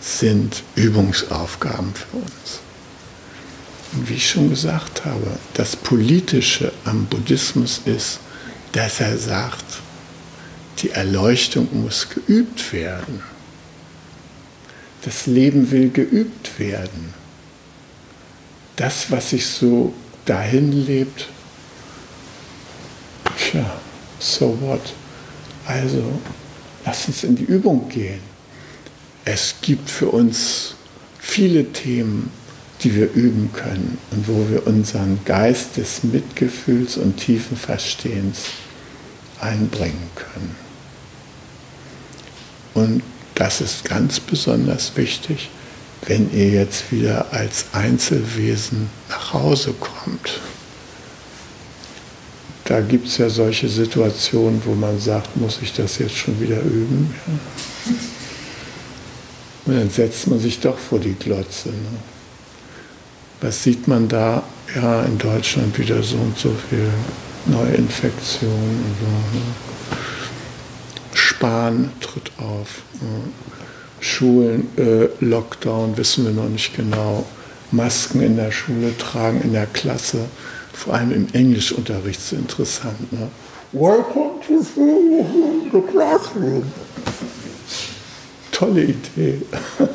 sind 0.00 0.62
Übungsaufgaben 0.76 1.92
für 1.94 2.16
uns. 2.18 2.60
Wie 3.92 4.14
ich 4.14 4.30
schon 4.30 4.50
gesagt 4.50 5.04
habe, 5.04 5.38
das 5.54 5.74
Politische 5.74 6.72
am 6.84 7.06
Buddhismus 7.06 7.80
ist, 7.84 8.20
dass 8.72 9.00
er 9.00 9.18
sagt, 9.18 9.64
die 10.78 10.90
Erleuchtung 10.90 11.68
muss 11.82 12.08
geübt 12.08 12.72
werden. 12.72 13.22
Das 15.02 15.26
Leben 15.26 15.70
will 15.70 15.90
geübt 15.90 16.58
werden. 16.58 17.14
Das, 18.76 19.10
was 19.10 19.30
sich 19.30 19.46
so 19.46 19.92
dahin 20.24 20.86
lebt, 20.86 21.28
tja, 23.36 23.80
so 24.18 24.56
what? 24.60 24.92
Also, 25.66 26.20
lass 26.84 27.08
uns 27.08 27.24
in 27.24 27.36
die 27.36 27.44
Übung 27.44 27.88
gehen. 27.88 28.20
Es 29.24 29.54
gibt 29.60 29.90
für 29.90 30.08
uns 30.08 30.74
viele 31.18 31.72
Themen, 31.72 32.30
die 32.82 32.94
wir 32.94 33.12
üben 33.12 33.50
können 33.52 33.98
und 34.10 34.28
wo 34.28 34.46
wir 34.50 34.66
unseren 34.66 35.20
Geist 35.24 35.76
des 35.76 36.02
Mitgefühls 36.02 36.96
und 36.96 37.16
tiefen 37.16 37.56
Verstehens 37.56 38.44
einbringen 39.40 40.10
können. 40.14 40.56
Und 42.74 43.02
das 43.34 43.60
ist 43.60 43.84
ganz 43.84 44.20
besonders 44.20 44.96
wichtig, 44.96 45.50
wenn 46.06 46.32
ihr 46.32 46.48
jetzt 46.50 46.92
wieder 46.92 47.32
als 47.32 47.66
Einzelwesen 47.72 48.88
nach 49.08 49.32
Hause 49.34 49.74
kommt. 49.78 50.40
Da 52.64 52.80
gibt 52.80 53.08
es 53.08 53.18
ja 53.18 53.28
solche 53.28 53.68
Situationen, 53.68 54.62
wo 54.64 54.74
man 54.74 54.98
sagt, 55.00 55.36
muss 55.36 55.58
ich 55.60 55.72
das 55.72 55.98
jetzt 55.98 56.16
schon 56.16 56.40
wieder 56.40 56.60
üben? 56.60 57.14
Ja. 57.26 57.92
Und 59.66 59.76
dann 59.76 59.90
setzt 59.90 60.26
man 60.26 60.40
sich 60.40 60.60
doch 60.60 60.78
vor 60.78 60.98
die 60.98 61.14
Glotze. 61.14 61.68
Ne? 61.68 61.98
Was 63.40 63.62
sieht 63.62 63.88
man 63.88 64.08
da? 64.08 64.42
Ja, 64.74 65.02
in 65.02 65.18
Deutschland 65.18 65.78
wieder 65.78 66.02
so 66.02 66.16
und 66.16 66.38
so 66.38 66.54
viel 66.68 66.90
Neuinfektionen 67.46 68.96
so. 69.00 69.06
Ne? 69.36 69.42
Spahn 71.14 71.90
tritt 72.00 72.30
auf. 72.38 72.82
Ne? 73.00 73.32
Schulen, 74.00 74.68
äh, 74.76 75.08
Lockdown, 75.20 75.96
wissen 75.96 76.24
wir 76.24 76.32
noch 76.32 76.48
nicht 76.48 76.76
genau. 76.76 77.24
Masken 77.72 78.20
in 78.20 78.36
der 78.36 78.50
Schule 78.50 78.96
tragen, 78.98 79.40
in 79.42 79.52
der 79.52 79.66
Klasse, 79.66 80.26
vor 80.72 80.94
allem 80.94 81.12
im 81.12 81.28
Englischunterricht 81.32 82.20
so 82.20 82.36
interessant. 82.36 83.12
Ne? 83.12 83.28
Welcome 83.72 84.40
to 84.46 84.62
the 85.72 85.80
classroom. 85.92 86.64
Tolle 88.50 88.82
Idee. 88.82 89.42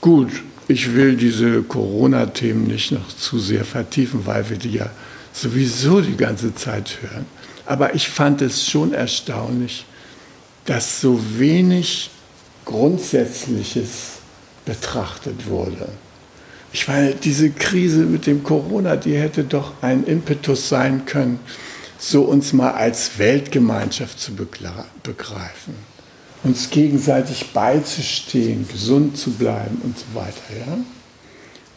Gut, 0.00 0.32
ich 0.68 0.94
will 0.94 1.16
diese 1.16 1.62
Corona-Themen 1.62 2.64
nicht 2.64 2.92
noch 2.92 3.08
zu 3.08 3.38
sehr 3.38 3.64
vertiefen, 3.64 4.26
weil 4.26 4.48
wir 4.48 4.56
die 4.56 4.72
ja 4.72 4.90
sowieso 5.32 6.00
die 6.00 6.16
ganze 6.16 6.54
Zeit 6.54 6.98
hören. 7.00 7.26
Aber 7.66 7.94
ich 7.94 8.08
fand 8.08 8.42
es 8.42 8.68
schon 8.68 8.92
erstaunlich, 8.92 9.86
dass 10.66 11.00
so 11.00 11.20
wenig 11.38 12.10
Grundsätzliches 12.64 14.18
betrachtet 14.64 15.46
wurde. 15.48 15.88
Ich 16.72 16.88
meine, 16.88 17.14
diese 17.14 17.50
Krise 17.50 18.04
mit 18.04 18.26
dem 18.26 18.42
Corona, 18.42 18.96
die 18.96 19.16
hätte 19.16 19.44
doch 19.44 19.72
ein 19.82 20.04
Impetus 20.04 20.68
sein 20.68 21.04
können, 21.04 21.40
so 21.98 22.22
uns 22.22 22.52
mal 22.52 22.72
als 22.72 23.18
Weltgemeinschaft 23.18 24.18
zu 24.18 24.32
begreifen, 24.34 25.74
uns 26.44 26.70
gegenseitig 26.70 27.52
beizustehen, 27.52 28.68
gesund 28.68 29.16
zu 29.16 29.32
bleiben 29.32 29.80
und 29.84 29.98
so 29.98 30.04
weiter. 30.14 30.40
Ja? 30.66 30.78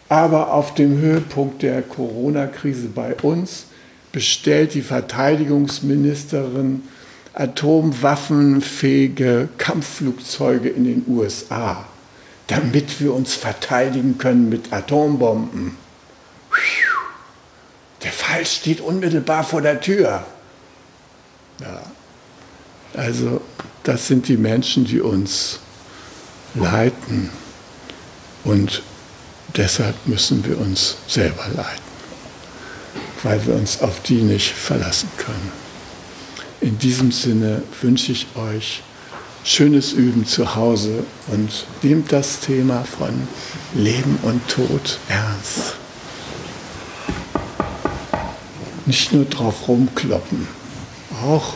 Aber 0.10 0.54
auf 0.54 0.74
dem 0.74 0.98
Höhepunkt 1.00 1.62
der 1.62 1.82
Corona-Krise 1.82 2.88
bei 2.88 3.16
uns 3.16 3.66
bestellt 4.12 4.74
die 4.74 4.82
Verteidigungsministerin 4.82 6.84
atomwaffenfähige 7.34 9.50
Kampfflugzeuge 9.58 10.70
in 10.70 10.86
den 10.86 11.06
USA, 11.08 11.86
damit 12.48 13.02
wir 13.02 13.14
uns 13.14 13.34
verteidigen 13.34 14.18
können 14.18 14.48
mit 14.50 14.72
Atombomben. 14.72 15.76
Der 18.04 18.12
Fall 18.12 18.46
steht 18.46 18.82
unmittelbar 18.82 19.44
vor 19.44 19.62
der 19.62 19.82
Tür. 19.82 20.24
Ja. 21.60 21.82
Also 22.94 23.42
das 23.86 24.08
sind 24.08 24.28
die 24.28 24.36
Menschen, 24.36 24.84
die 24.84 25.00
uns 25.00 25.60
leiten. 26.56 27.30
Und 28.44 28.82
deshalb 29.56 29.96
müssen 30.08 30.44
wir 30.46 30.60
uns 30.60 30.98
selber 31.08 31.46
leiten, 31.56 31.84
weil 33.24 33.46
wir 33.46 33.54
uns 33.56 33.82
auf 33.82 34.02
die 34.02 34.22
nicht 34.22 34.52
verlassen 34.52 35.10
können. 35.18 35.52
In 36.62 36.78
diesem 36.80 37.12
Sinne 37.12 37.62
wünsche 37.82 38.12
ich 38.12 38.28
euch 38.36 38.82
schönes 39.44 39.94
Üben 39.94 40.26
zu 40.26 40.56
Hause 40.56 41.04
und 41.28 41.68
nehmt 41.84 42.12
das 42.12 42.40
Thema 42.40 42.84
von 42.84 43.28
Leben 43.76 44.18
und 44.24 44.48
Tod 44.48 44.98
ernst. 45.08 45.76
Nicht 48.88 49.14
nur 49.14 49.26
drauf 49.26 49.68
rumkloppen, 49.68 50.48
auch 51.24 51.56